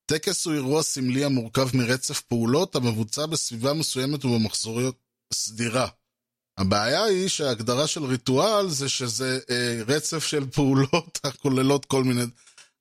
[0.07, 4.97] טקס הוא אירוע סמלי המורכב מרצף פעולות המבוצע בסביבה מסוימת ובמחזוריות
[5.33, 5.89] סדירה.
[6.59, 12.23] הבעיה היא שההגדרה של ריטואל זה שזה אה, רצף של פעולות הכוללות כל מיני...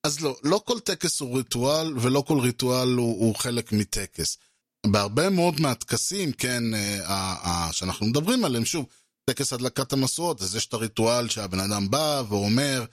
[0.03, 4.37] אז לא, לא כל טקס הוא ריטואל ולא כל ריטואל הוא, הוא חלק מטקס.
[4.85, 8.85] בהרבה מאוד מהטקסים, כן, אה, אה, שאנחנו מדברים עליהם, שוב,
[9.29, 12.85] טקס הדלקת המשואות, אז יש את הריטואל שהבן אדם בא ואומר,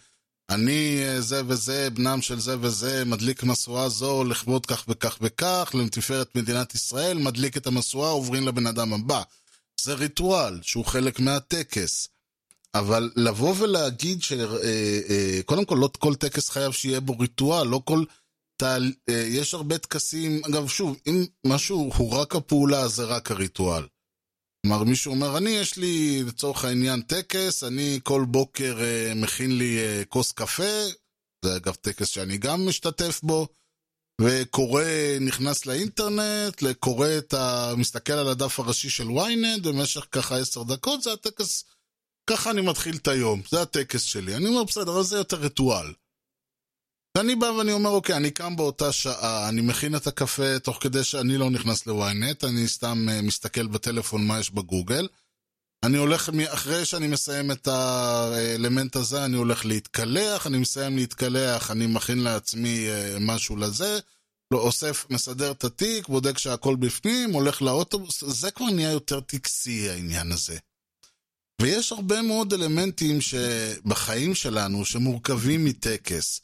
[0.54, 5.70] אני אה, זה וזה, בנם של זה וזה, מדליק משואה זו לכבוד כך וכך וכך,
[5.74, 9.22] לתפארת מדינת ישראל, מדליק את המשואה, עוברים לבן אדם הבא.
[9.80, 12.08] זה ריטואל שהוא חלק מהטקס.
[12.74, 18.04] אבל לבוא ולהגיד שקודם אה, כל לא כל טקס חייב שיהיה בו ריטואל, לא כל...
[18.56, 18.92] תל...
[19.08, 23.82] יש הרבה טקסים, אגב שוב, אם משהו הוא רק הפעולה זה רק הריטואל.
[24.66, 29.78] כלומר, מישהו אומר, אני, יש לי לצורך העניין טקס, אני כל בוקר אה, מכין לי
[29.78, 30.72] אה, כוס קפה,
[31.44, 33.46] זה אגב טקס שאני גם משתתף בו,
[34.20, 34.84] וקורא,
[35.20, 37.72] נכנס לאינטרנט, קורא את ה...
[37.76, 41.64] מסתכל על הדף הראשי של ynet במשך ככה עשר דקות, זה הטקס,
[42.30, 44.36] ככה אני מתחיל את היום, זה הטקס שלי.
[44.36, 45.92] אני אומר, בסדר, אז זה יותר ריטואל.
[47.16, 51.04] ואני בא ואני אומר, אוקיי, אני קם באותה שעה, אני מכין את הקפה תוך כדי
[51.04, 55.08] שאני לא נכנס ל-ynet, אני סתם uh, מסתכל בטלפון מה יש בגוגל.
[55.84, 61.86] אני הולך, אחרי שאני מסיים את האלמנט הזה, אני הולך להתקלח, אני מסיים להתקלח, אני
[61.86, 63.98] מכין לעצמי uh, משהו לזה,
[64.50, 69.90] לא, אוסף, מסדר את התיק, בודק שהכל בפנים, הולך לאוטובוס, זה כבר נהיה יותר טקסי
[69.90, 70.58] העניין הזה.
[71.62, 76.40] ויש הרבה מאוד אלמנטים שבחיים שלנו שמורכבים מטקס.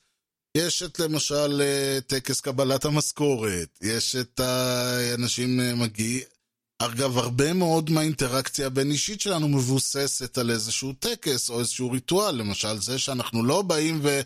[0.57, 6.23] יש את למשל אה, טקס קבלת המשכורת, יש את האנשים אה, מגיעים...
[6.83, 12.99] אגב, הרבה מאוד מהאינטראקציה הבין-אישית שלנו מבוססת על איזשהו טקס או איזשהו ריטואל, למשל זה
[12.99, 14.21] שאנחנו לא באים ו...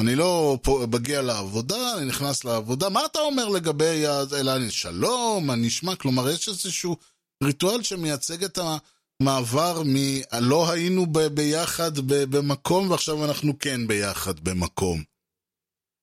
[0.00, 0.58] אני לא
[0.88, 4.04] מגיע לעבודה, אני נכנס לעבודה, מה אתה אומר לגבי
[4.38, 5.96] אלא שלום, מה נשמע?
[5.96, 6.96] כלומר, יש איזשהו
[7.44, 9.96] ריטואל שמייצג את המעבר מ...
[10.40, 11.18] לא היינו ב...
[11.18, 12.24] ביחד ב...
[12.36, 15.13] במקום ועכשיו אנחנו כן ביחד במקום.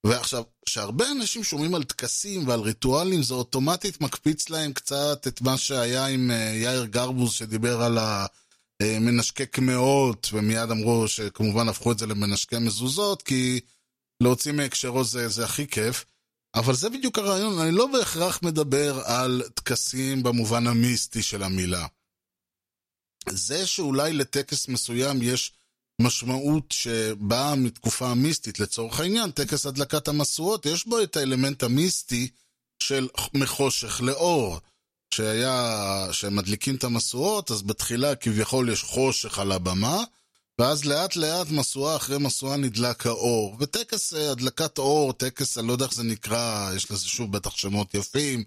[0.04, 5.58] ועכשיו, כשהרבה אנשים שומעים על טקסים ועל ריטואלים, זה אוטומטית מקפיץ להם קצת את מה
[5.58, 7.98] שהיה עם uh, יאיר גרבוז שדיבר על
[8.82, 13.60] המנשקי קמעות, ומיד אמרו שכמובן הפכו את זה למנשקי מזוזות, כי
[14.22, 16.06] להוציא מהקשרו זה, זה הכי כיף.
[16.56, 21.88] אבל זה בדיוק הרעיון, אני לא בהכרח מדבר על טקסים במובן המיסטי של המילה.
[23.30, 25.54] זה שאולי לטקס מסוים יש
[26.02, 32.30] משמעות שבאה מתקופה המיסטית, לצורך העניין, טקס הדלקת המשואות, יש בו את האלמנט המיסטי
[32.80, 34.60] של מחושך לאור.
[35.14, 40.04] שהיה, שמדליקים את המשואות, אז בתחילה כביכול יש חושך על הבמה,
[40.60, 43.58] ואז לאט לאט משואה אחרי משואה נדלק האור.
[43.60, 47.58] וטקס אה, הדלקת אור, טקס, אני לא יודע איך זה נקרא, יש לזה שוב בטח
[47.58, 48.44] שמות יפים,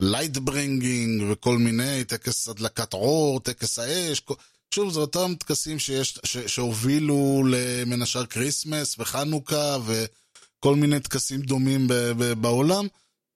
[0.00, 4.34] light bringing וכל מיני, טקס הדלקת אור, טקס האש, כל...
[4.74, 11.88] שוב, זה אותם טקסים שיש, ש, שהובילו למה שנקרא כריסמס וחנוכה וכל מיני טקסים דומים
[11.88, 12.86] ב, ב, בעולם.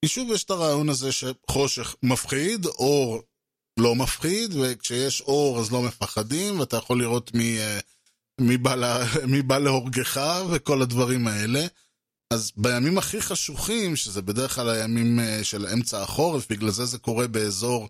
[0.01, 3.23] כי שוב יש את הרעיון הזה שחושך מפחיד, אור
[3.79, 7.79] לא מפחיד, וכשיש אור אז לא מפחדים, ואתה יכול לראות מי, אה,
[8.41, 8.99] מי, בא, לה,
[9.33, 10.21] מי בא להורגך
[10.51, 11.67] וכל הדברים האלה.
[12.33, 16.99] אז בימים הכי חשוכים, שזה בדרך כלל הימים אה, של אמצע החורף, בגלל זה זה
[16.99, 17.89] קורה באזור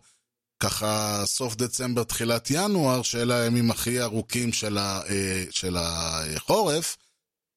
[0.61, 6.97] ככה סוף דצמבר, תחילת ינואר, שאלה הימים הכי ארוכים של, ה, אה, של החורף,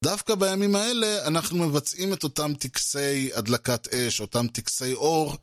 [0.04, 5.36] דווקא בימים האלה אנחנו מבצעים את אותם טקסי הדלקת אש, אותם טקסי אור,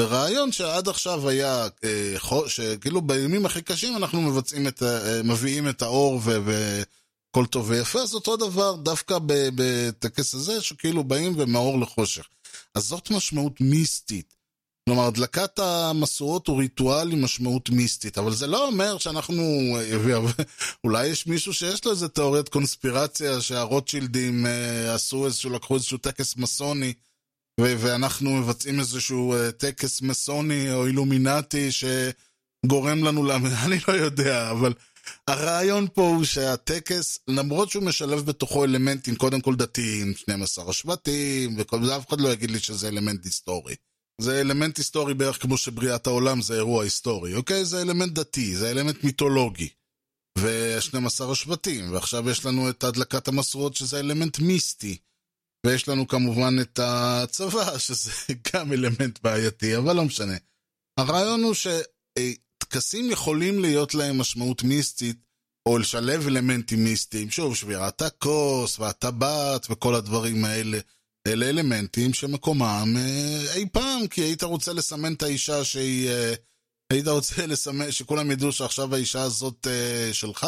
[0.00, 2.14] ברעיון שעד עכשיו היה, אה,
[2.48, 6.20] שכאילו בימים הכי קשים אנחנו מבצעים את, אה, מביאים את האור.
[6.24, 12.28] וכל טוב ויפה, אז אותו דבר דווקא בטקס הזה, שכאילו באים ומאור לחושך.
[12.74, 14.35] אז זאת משמעות מיסטית.
[14.88, 19.42] כלומר, הדלקת המשואות הוא ריטואל עם משמעות מיסטית, אבל זה לא אומר שאנחנו...
[20.84, 26.36] אולי יש מישהו שיש לו איזה תיאוריית קונספירציה שהרוטשילדים אה, עשו איזשהו, לקחו איזשהו טקס
[26.36, 26.92] מסוני,
[27.60, 33.36] ואנחנו מבצעים איזשהו אה, טקס מסוני או אילומינטי שגורם לנו, לה...
[33.66, 34.72] אני לא יודע, אבל
[35.28, 41.84] הרעיון פה הוא שהטקס, למרות שהוא משלב בתוכו אלמנטים קודם כל דתיים, 12 השבטים, וכל
[41.84, 43.74] זה, אף אחד לא יגיד לי שזה אלמנט היסטורי.
[44.20, 47.64] זה אלמנט היסטורי בערך כמו שבריאת העולם זה אירוע היסטורי, אוקיי?
[47.64, 49.68] זה אלמנט דתי, זה אלמנט מיתולוגי.
[50.38, 54.96] ו-12 השבטים, ועכשיו יש לנו את הדלקת המסורות שזה אלמנט מיסטי.
[55.66, 58.12] ויש לנו כמובן את הצבא, שזה
[58.54, 60.36] גם אלמנט בעייתי, אבל לא משנה.
[61.00, 65.16] הרעיון הוא שטקסים יכולים להיות להם משמעות מיסטית,
[65.68, 67.30] או לשלב אלמנטים מיסטיים.
[67.30, 70.78] שוב, שבירת הכוס, והטבעת, וכל הדברים האלה.
[71.26, 76.10] אלה אלמנטים שמקומם אה, אי פעם, כי היית רוצה לסמן את האישה שהיא...
[76.10, 76.34] אה,
[76.92, 80.46] היית רוצה לסמן, שכולם ידעו שעכשיו האישה הזאת אה, שלך,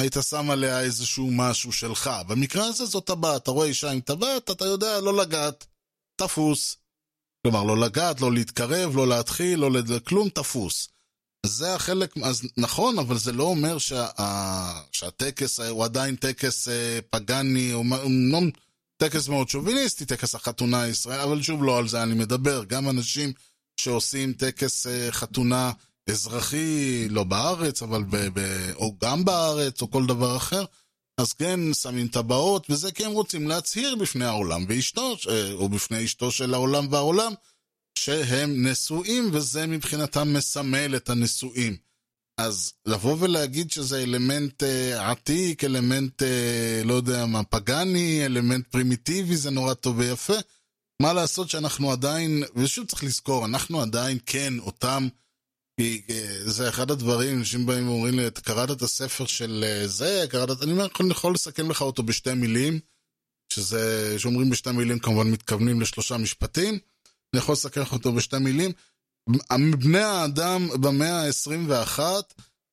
[0.00, 2.10] היית שם עליה איזשהו משהו שלך.
[2.28, 5.66] במקרה הזה זאת טבעת, אתה רואה אישה עם טבעת, אתה יודע לא לגעת,
[6.16, 6.76] תפוס.
[7.42, 10.02] כלומר, לא לגעת, לא להתקרב, לא להתחיל, לא לד...
[10.04, 10.88] כלום תפוס.
[11.46, 14.06] זה החלק, אז נכון, אבל זה לא אומר שה...
[14.92, 17.84] שהטקס הוא עדיין טקס אה, פגאני, או
[18.32, 18.40] לא...
[18.98, 22.64] טקס מאוד שוביניסטי, טקס החתונה הישראל, אבל שוב, לא על זה אני מדבר.
[22.64, 23.32] גם אנשים
[23.80, 25.72] שעושים טקס אה, חתונה
[26.10, 30.64] אזרחי, לא בארץ, אבל ב, ב, או גם בארץ, או כל דבר אחר,
[31.18, 35.16] אז כן שמים טבעות, וזה כי הם רוצים להצהיר בפני העולם ואשתו,
[35.54, 37.32] או בפני אשתו של העולם והעולם,
[37.98, 41.76] שהם נשואים, וזה מבחינתם מסמל את הנשואים.
[42.38, 49.36] אז לבוא ולהגיד שזה אלמנט אה, עתיק, אלמנט, אה, לא יודע מה, פגאני, אלמנט פרימיטיבי,
[49.36, 50.36] זה נורא טוב ויפה.
[51.02, 55.08] מה לעשות שאנחנו עדיין, ושוב צריך לזכור, אנחנו עדיין כן אותם,
[55.80, 59.88] כי אה, זה אחד הדברים, אנשים באים ואומרים לי, אתה קראת את הספר של אה,
[59.88, 62.80] זה, קראת, אני אומר, אני יכול לסכם לך אותו בשתי מילים,
[63.52, 66.78] שזה, שאומרים בשתי מילים כמובן מתכוונים לשלושה משפטים,
[67.34, 68.72] אני יכול לסכם לך אותו בשתי מילים.
[69.78, 72.00] בני האדם במאה ה-21,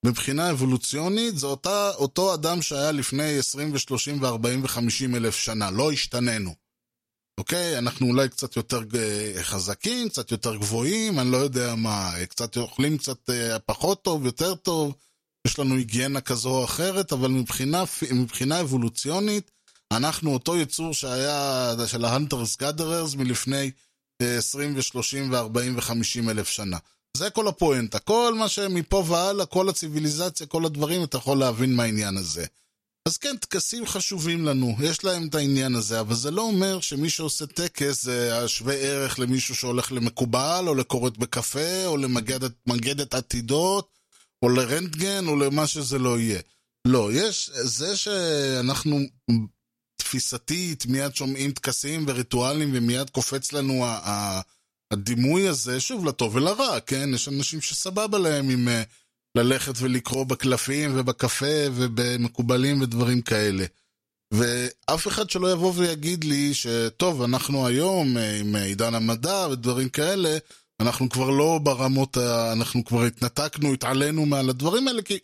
[0.05, 5.91] מבחינה אבולוציונית, זה אותה, אותו אדם שהיה לפני 20 ו-30 ו-40 ו-50 אלף שנה, לא
[5.91, 6.55] השתננו.
[7.37, 7.77] אוקיי?
[7.77, 12.97] אנחנו אולי קצת יותר אה, חזקים, קצת יותר גבוהים, אני לא יודע מה, קצת אוכלים
[12.97, 14.95] קצת אה, פחות טוב, יותר טוב,
[15.47, 19.51] יש לנו היגיינה כזו או אחרת, אבל מבחינה, מבחינה אבולוציונית,
[19.91, 23.71] אנחנו אותו יצור שהיה, של ההנטרס גאדררס מלפני
[24.23, 26.77] 20 ו-30 ו-40 ו-50 אלף שנה.
[27.17, 27.99] זה כל הפואנטה.
[27.99, 32.45] כל מה שמפה והלאה, כל הציוויליזציה, כל הדברים, אתה יכול להבין מהעניין הזה.
[33.07, 37.09] אז כן, טקסים חשובים לנו, יש להם את העניין הזה, אבל זה לא אומר שמי
[37.09, 43.89] שעושה טקס זה שווה ערך למישהו שהולך למקובל, או לקורת בקפה, או למגדת עתידות,
[44.41, 46.39] או לרנטגן, או למה שזה לא יהיה.
[46.87, 48.99] לא, יש, זה שאנחנו
[49.95, 53.85] תפיסתית מיד שומעים טקסים וריטואלים ומיד קופץ לנו
[54.91, 57.09] הדימוי הזה, שוב, לטוב ולרע, כן?
[57.13, 58.67] יש אנשים שסבבה להם עם...
[58.67, 58.85] Uh,
[59.35, 63.65] ללכת ולקרוא בקלפים ובקפה ובמקובלים ודברים כאלה.
[64.33, 70.37] ואף אחד שלא יבוא ויגיד לי שטוב, אנחנו היום אה, עם עידן המדע ודברים כאלה,
[70.79, 72.17] אנחנו כבר לא ברמות,
[72.51, 75.19] אנחנו כבר התנתקנו, התעלינו מעל הדברים האלה, כי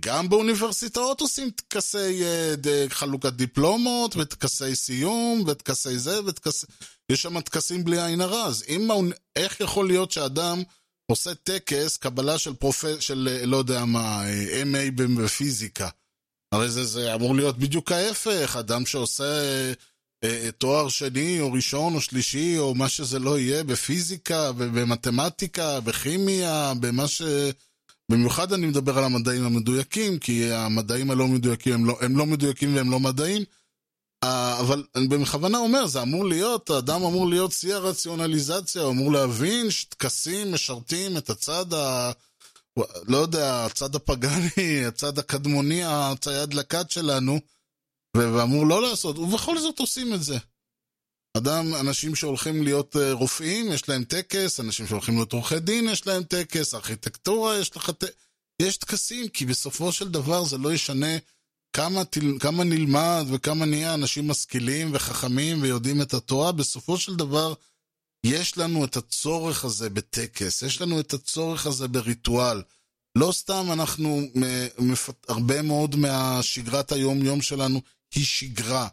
[0.00, 2.54] גם באוניברסיטאות עושים טקסי אה,
[2.88, 6.66] חלוקת דיפלומות, וטקסי סיום, וטקסי זה, וטקסי...
[7.08, 8.88] יש שם טקסים בלי עין הרע, אז אם,
[9.36, 10.62] איך יכול להיות שאדם...
[11.10, 12.84] עושה טקס קבלה של פרופ...
[13.00, 15.88] של אה, לא יודע מה, אה, MA בפיזיקה.
[16.52, 19.24] הרי זה, זה אמור להיות בדיוק ההפך, אדם שעושה
[20.58, 27.08] תואר שני או ראשון או שלישי או מה שזה לא יהיה בפיזיקה, במתמטיקה, בכימיה, במה
[27.08, 27.22] ש...
[28.12, 32.76] במיוחד אני מדבר על המדעים המדויקים, כי המדעים הלא מדויקים הם לא, הם לא מדויקים
[32.76, 33.42] והם לא מדעים.
[34.60, 39.70] אבל אני בכוונה אומר, זה אמור להיות, האדם אמור להיות שיא הרציונליזציה, הוא אמור להבין
[39.70, 42.12] שטקסים משרתים את הצד ה...
[43.08, 47.40] לא יודע, הצד הפגאני, הצד הקדמוני, הצייד לקט שלנו,
[48.16, 50.38] ואמור לא לעשות, ובכל זאת עושים את זה.
[51.36, 56.06] אדם, אנשים שהולכים להיות אה, רופאים, יש להם טקס, אנשים שהולכים להיות עורכי דין, יש
[56.06, 58.12] להם טקס, ארכיטקטורה, יש לך טקס,
[58.62, 61.16] יש טקסים, כי בסופו של דבר זה לא ישנה
[61.76, 62.38] כמה, תל...
[62.40, 67.54] כמה נלמד וכמה נהיה אנשים משכילים וחכמים ויודעים את התורה, בסופו של דבר
[68.26, 72.62] יש לנו את הצורך הזה בטקס, יש לנו את הצורך הזה בריטואל.
[73.18, 74.20] לא סתם אנחנו,
[75.28, 77.80] הרבה מאוד מהשגרת היום-יום שלנו
[78.14, 78.88] היא שגרה.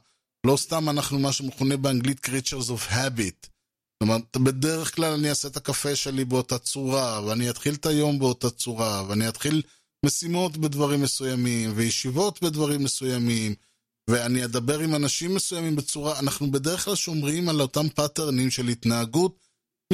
[0.48, 3.48] לא סתם אנחנו מה שמכונה באנגלית creatures of habit.
[4.04, 8.50] אומרת, בדרך כלל אני אעשה את הקפה שלי באותה צורה, ואני אתחיל את היום באותה
[8.50, 9.62] צורה, ואני אתחיל...
[10.06, 13.56] משימות בדברים מסוימים, וישיבות בדברים מסוימים,
[14.10, 19.36] ואני אדבר עם אנשים מסוימים בצורה, אנחנו בדרך כלל שומרים על אותם פאטרנים של התנהגות,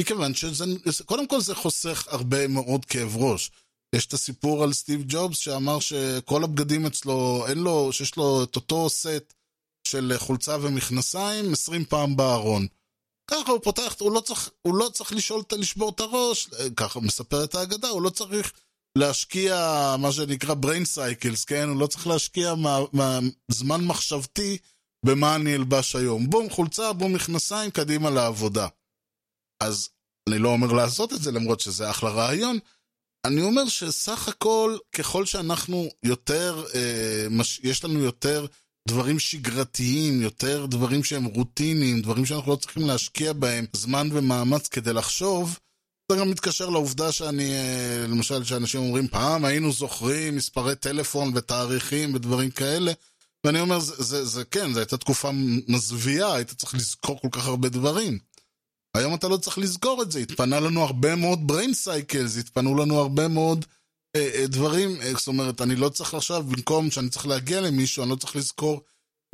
[0.00, 0.64] מכיוון שזה,
[1.04, 3.50] קודם כל זה חוסך הרבה מאוד כאב ראש.
[3.94, 8.56] יש את הסיפור על סטיב ג'ובס שאמר שכל הבגדים אצלו, אין לו, שיש לו את
[8.56, 9.34] אותו סט
[9.90, 12.66] של חולצה ומכנסיים 20 פעם בארון.
[13.30, 17.44] ככה הוא פותח, הוא לא צריך, הוא לא צריך לשאול, לשבור את הראש, ככה מספר
[17.44, 18.52] את האגדה, הוא לא צריך
[18.98, 19.56] להשקיע
[19.98, 21.68] מה שנקרא brain cycles, כן?
[21.68, 23.18] הוא לא צריך להשקיע מה, מה,
[23.50, 24.58] זמן מחשבתי
[25.06, 26.30] במה אני אלבש היום.
[26.30, 28.68] בום חולצה, בום מכנסיים, קדימה לעבודה.
[29.62, 29.88] אז
[30.28, 32.58] אני לא אומר לעשות את זה, למרות שזה אחלה רעיון.
[33.24, 38.46] אני אומר שסך הכל, ככל שאנחנו יותר, אה, מש, יש לנו יותר
[38.88, 44.92] דברים שגרתיים, יותר דברים שהם רוטיניים, דברים שאנחנו לא צריכים להשקיע בהם זמן ומאמץ כדי
[44.92, 45.58] לחשוב,
[46.12, 52.14] זה גם מתקשר לעובדה שאני, אה, למשל, שאנשים אומרים, פעם היינו זוכרים מספרי טלפון ותאריכים
[52.14, 52.92] ודברים כאלה,
[53.44, 55.30] ואני אומר, זה, זה, זה כן, זו הייתה תקופה
[55.68, 58.18] מזוויעה, היית צריך לזכור כל כך הרבה דברים.
[58.96, 62.98] היום אתה לא צריך לזכור את זה, התפנה לנו הרבה מאוד brain cycles, התפנו לנו
[62.98, 63.64] הרבה מאוד
[64.48, 68.16] דברים, אה, זאת אומרת, אני לא צריך עכשיו, במקום שאני צריך להגיע למישהו, אני לא
[68.16, 68.80] צריך לזכור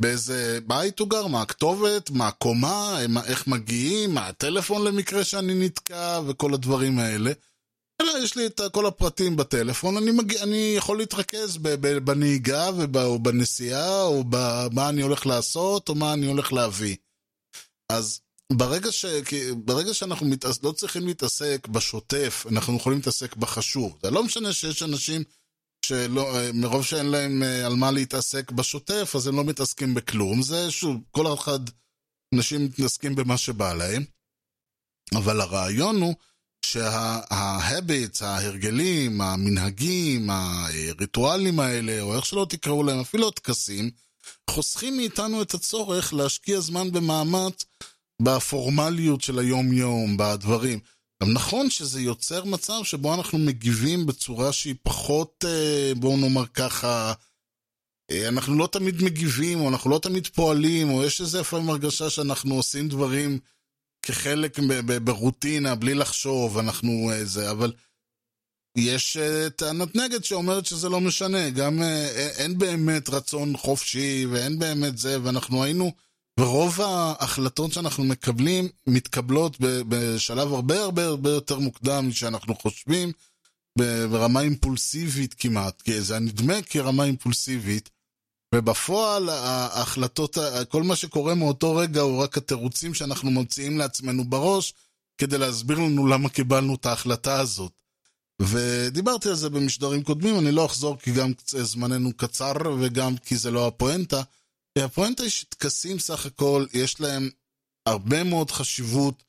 [0.01, 5.65] באיזה בית הוא גר, מה הכתובת, מה הקומה, מה, איך מגיעים, מה הטלפון למקרה שאני
[5.65, 7.31] נתקע וכל הדברים האלה.
[8.01, 11.57] אלא יש לי את כל הפרטים בטלפון, אני, מגיע, אני יכול להתרכז
[12.03, 16.95] בנהיגה או בנסיעה, או במה אני הולך לעשות, או מה אני הולך להביא.
[17.91, 18.21] אז
[18.53, 19.05] ברגע, ש...
[19.65, 20.45] ברגע שאנחנו מת...
[20.63, 23.99] לא צריכים להתעסק בשוטף, אנחנו יכולים להתעסק בחשוב.
[24.03, 25.23] זה לא משנה שיש אנשים
[25.85, 30.41] שלא, מרוב שאין להם אה, על מה להתעסק בשוטף, אז הם לא מתעסקים בכלום.
[30.41, 31.59] זה שוב, כל אחד,
[32.35, 34.05] אנשים מתעסקים במה שבא להם.
[35.15, 36.15] אבל הרעיון הוא
[36.65, 43.91] שה-habits, ההרגלים, המנהגים, הריטואלים האלה, או איך שלא תקראו להם, אפילו הטקסים,
[44.49, 47.65] חוסכים מאיתנו את הצורך להשקיע זמן במאמץ
[48.21, 50.79] בפורמליות של היום-יום, בדברים.
[51.23, 57.13] גם נכון שזה יוצר מצב שבו אנחנו מגיבים בצורה שהיא פחות, אה, בואו נאמר ככה,
[58.11, 62.09] אה, אנחנו לא תמיד מגיבים, או אנחנו לא תמיד פועלים, או יש איזה לפעמים הרגשה
[62.09, 63.39] שאנחנו עושים דברים
[64.01, 64.59] כחלק
[65.03, 67.73] ברוטינה, בלי לחשוב, אנחנו איזה, אבל
[68.77, 69.17] יש
[69.55, 71.83] טענת נגד שאומרת שזה לא משנה, גם
[72.37, 76.04] אין באמת רצון חופשי, ואין באמת זה, ואנחנו היינו...
[76.39, 83.11] ורוב ההחלטות שאנחנו מקבלים מתקבלות בשלב הרבה הרבה הרבה יותר מוקדם משאנחנו חושבים,
[84.09, 87.89] ברמה אימפולסיבית כמעט, זה נדמה כרמה אימפולסיבית,
[88.55, 90.37] ובפועל ההחלטות,
[90.69, 94.73] כל מה שקורה מאותו רגע הוא רק התירוצים שאנחנו מוציאים לעצמנו בראש
[95.17, 97.71] כדי להסביר לנו למה קיבלנו את ההחלטה הזאת.
[98.41, 103.51] ודיברתי על זה במשדרים קודמים, אני לא אחזור כי גם זמננו קצר וגם כי זה
[103.51, 104.21] לא הפואנטה.
[104.83, 107.29] הפואנטה היא שטקסים סך הכל, יש להם
[107.85, 109.23] הרבה מאוד חשיבות.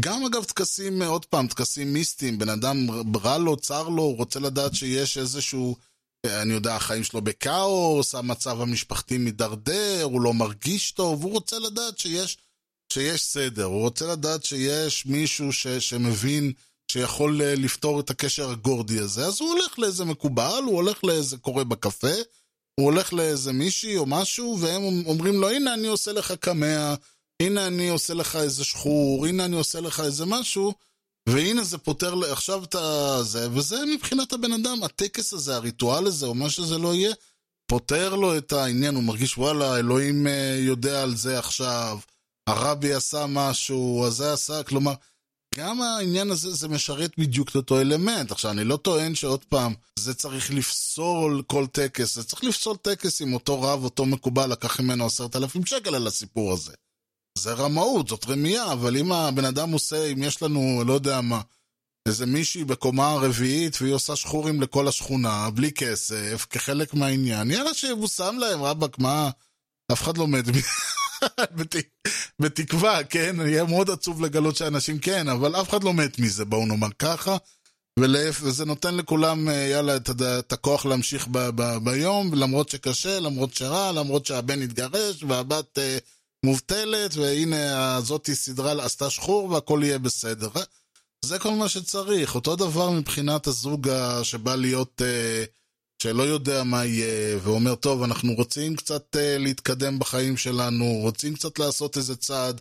[0.00, 2.86] גם אגב טקסים, עוד פעם, טקסים מיסטיים, בן אדם
[3.24, 5.76] רע לו, צר לו, הוא רוצה לדעת שיש איזשהו,
[6.26, 11.98] אני יודע, החיים שלו בכאוס, המצב המשפחתי מידרדר, הוא לא מרגיש טוב, הוא רוצה לדעת
[11.98, 12.38] שיש,
[12.92, 16.52] שיש סדר, הוא רוצה לדעת שיש מישהו ש, שמבין
[16.92, 21.64] שיכול לפתור את הקשר הגורדי הזה, אז הוא הולך לאיזה מקובל, הוא הולך לאיזה קורא
[21.64, 22.16] בקפה,
[22.80, 26.94] הוא הולך לאיזה מישהי או משהו, והם אומרים לו, הנה אני עושה לך קמע,
[27.42, 30.72] הנה אני עושה לך איזה שחור, הנה אני עושה לך איזה משהו,
[31.28, 32.76] והנה זה פותר עכשיו את
[33.22, 37.12] זה, וזה מבחינת הבן אדם, הטקס הזה, הריטואל הזה, או מה שזה לא יהיה,
[37.66, 41.98] פותר לו את העניין, הוא מרגיש וואלה, אלוהים אה, יודע על זה עכשיו,
[42.46, 44.94] הרבי עשה משהו, הזה עשה, כלומר,
[45.58, 48.30] גם העניין הזה, זה משרת בדיוק את אותו אלמנט.
[48.30, 53.22] עכשיו, אני לא טוען שעוד פעם, זה צריך לפסול כל טקס, זה צריך לפסול טקס
[53.22, 56.72] אם אותו רב, אותו מקובל, לקח ממנו עשרת אלפים שקל על הסיפור הזה.
[57.38, 61.40] זה רמאות, זאת רמייה, אבל אם הבן אדם עושה, אם יש לנו, לא יודע מה,
[62.08, 68.36] איזה מישהי בקומה הרביעית והיא עושה שחורים לכל השכונה, בלי כסף, כחלק מהעניין, יאללה שיבושם
[68.38, 69.30] להם, רבאק, מה,
[69.92, 70.44] אף אחד לא מת
[72.40, 73.36] בתקווה, כן?
[73.40, 77.36] יהיה מאוד עצוב לגלות שאנשים כן, אבל אף אחד לא מת מזה, בואו נאמר ככה.
[77.98, 83.20] ולהפך, וזה נותן לכולם, אה, יאללה, את, את הכוח להמשיך ב, ב, ביום, למרות שקשה,
[83.20, 85.98] למרות שרע, למרות שהבן התגרש, והבת אה,
[86.44, 90.48] מובטלת, והנה הזאתי סדרה, עשתה שחור, והכל יהיה בסדר.
[91.24, 92.34] זה כל מה שצריך.
[92.34, 93.88] אותו דבר מבחינת הזוג
[94.22, 95.02] שבא להיות...
[95.04, 95.44] אה,
[96.02, 101.58] שלא יודע מה יהיה, ואומר, טוב, אנחנו רוצים קצת uh, להתקדם בחיים שלנו, רוצים קצת
[101.58, 102.60] לעשות איזה צעד,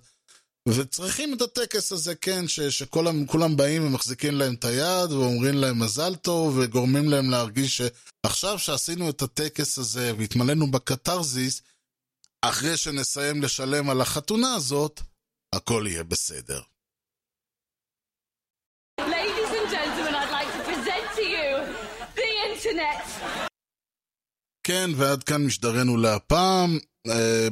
[0.67, 6.15] וצריכים את הטקס הזה, כן, ש- שכולם באים ומחזיקים להם את היד, ואומרים להם מזל
[6.15, 11.61] טוב, וגורמים להם להרגיש שעכשיו שעשינו את הטקס הזה, והתמלאנו בקתרזיס,
[12.41, 15.01] אחרי שנסיים לשלם על החתונה הזאת,
[15.55, 16.61] הכל יהיה בסדר.
[19.01, 21.81] Ladies and gentlemen, I'd like to present to you
[22.63, 23.20] internet.
[24.63, 26.79] כן, ועד כאן משדרנו להפעם.
[27.07, 27.47] אה,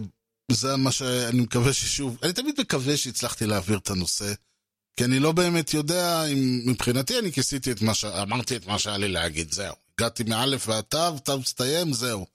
[0.51, 4.33] זה מה שאני מקווה ששוב, אני תמיד מקווה שהצלחתי להעביר את הנושא,
[4.97, 8.05] כי אני לא באמת יודע אם מבחינתי אני כיסיתי את מה ש...
[8.05, 9.75] אמרתי את מה שהיה לי להגיד, זהו.
[9.97, 12.25] הגעתי מאלף ועד תו, תו מסתיים, זהו.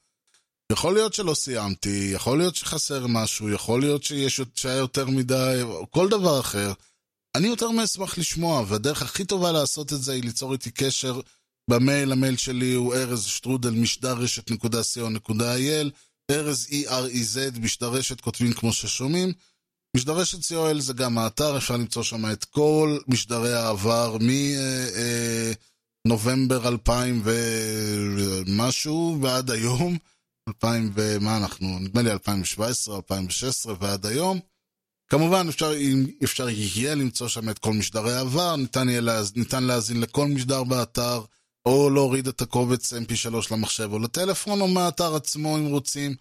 [0.72, 5.90] יכול להיות שלא סיימתי, יכול להיות שחסר משהו, יכול להיות שיש, שהיה יותר מדי, או
[5.90, 6.72] כל דבר אחר.
[7.34, 11.20] אני יותר מאשמח לשמוע, והדרך הכי טובה לעשות את זה היא ליצור איתי קשר
[11.70, 15.90] במייל, המייל שלי הוא ארז שטרודל משדר רשת נקודה אייל,
[16.30, 19.32] ארז E-R-E-Z, משדר רשת כותבים כמו ששומעים.
[19.96, 24.16] משדר רשת co.il זה גם האתר, אפשר למצוא שם את כל משדרי העבר
[26.06, 29.98] מנובמבר 2000 ומשהו ועד היום.
[30.48, 34.40] 2000 ומה אנחנו, נדמה לי 2017, 2016 ועד היום.
[35.10, 40.00] כמובן אפשר, אם אפשר יהיה למצוא שם את כל משדרי העבר, ניתן, יהיה ניתן להאזין
[40.00, 41.20] לכל משדר באתר,
[41.66, 46.14] או להוריד את הקובץ mp3 למחשב או לטלפון, או מהאתר עצמו אם רוצים.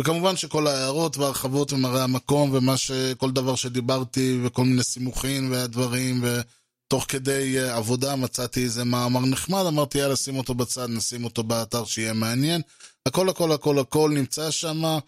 [0.00, 2.90] וכמובן שכל ההערות וההרחבות ומראה המקום, ומה ש...
[3.18, 9.64] כל דבר שדיברתי, וכל מיני סימוכים והדברים, ותוך כדי uh, עבודה מצאתי איזה מאמר נחמד,
[9.68, 12.62] אמרתי יאללה שים אותו בצד, נשים אותו באתר שיהיה מעניין.
[13.06, 14.98] הכל הכל הכל הכל נמצא שם,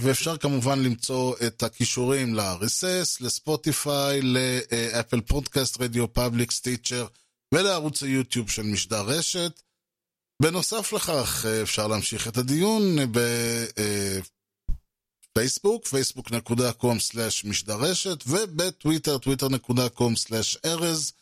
[0.00, 7.06] ואפשר כמובן למצוא את הקישורים ל-RSS, ל Spotify, ל Apple Podcast, RadioPublic, Stitcher
[7.54, 9.62] ולערוץ היוטיוב של משדר רשת.
[10.42, 12.82] בנוסף לכך, אפשר להמשיך את הדיון
[15.32, 21.12] בפייסבוק, facebook.com/משדר רשת, ובטוויטר, twitter.com/ארז.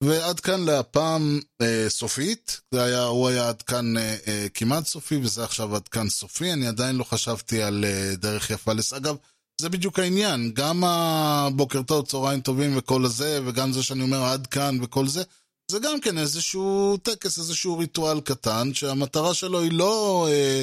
[0.00, 5.16] ועד כאן להפעם אה, סופית, זה היה, הוא היה עד כאן אה, אה, כמעט סופי
[5.16, 8.92] וזה עכשיו עד כאן סופי, אני עדיין לא חשבתי על אה, דרך יפה לס...
[8.92, 9.16] אגב,
[9.60, 14.46] זה בדיוק העניין, גם הבוקר טוב, צהריים טובים וכל הזה, וגם זה שאני אומר עד
[14.46, 15.22] כאן וכל זה,
[15.70, 20.62] זה גם כן איזשהו טקס, איזשהו ריטואל קטן, שהמטרה שלו היא לא, אה,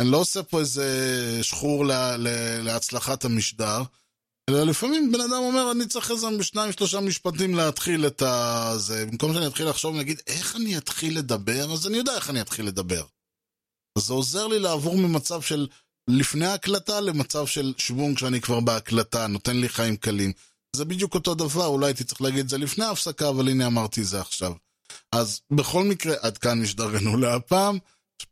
[0.00, 3.82] אני לא עושה פה איזה שחור לה, לה, להצלחת המשדר,
[4.50, 8.72] אלא לפעמים בן אדם אומר, אני צריך איזה בשניים שלושה משפטים להתחיל את ה...
[8.76, 9.06] זה.
[9.06, 12.66] במקום שאני אתחיל לחשוב ולהגיד, איך אני אתחיל לדבר, אז אני יודע איך אני אתחיל
[12.66, 13.04] לדבר.
[13.98, 15.66] זה עוזר לי לעבור ממצב של
[16.08, 20.32] לפני ההקלטה למצב של שוונג כשאני כבר בהקלטה, נותן לי חיים קלים.
[20.76, 24.04] זה בדיוק אותו דבר, אולי הייתי צריך להגיד את זה לפני ההפסקה, אבל הנה אמרתי
[24.04, 24.52] זה עכשיו.
[25.12, 27.78] אז בכל מקרה, עד כאן משדרנו להפעם,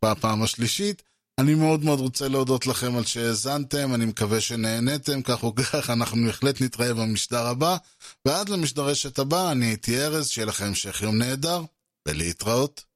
[0.05, 1.01] בפעם השלישית.
[1.39, 6.25] אני מאוד מאוד רוצה להודות לכם על שהאזנתם, אני מקווה שנהנתם, כך או כך אנחנו
[6.25, 7.77] בהחלט נתראה במשדר הבא,
[8.25, 11.61] ועד למשדר רשת הבא, אני הייתי ארז, שיהיה לכם המשך יום נהדר,
[12.07, 12.88] ולהתראות.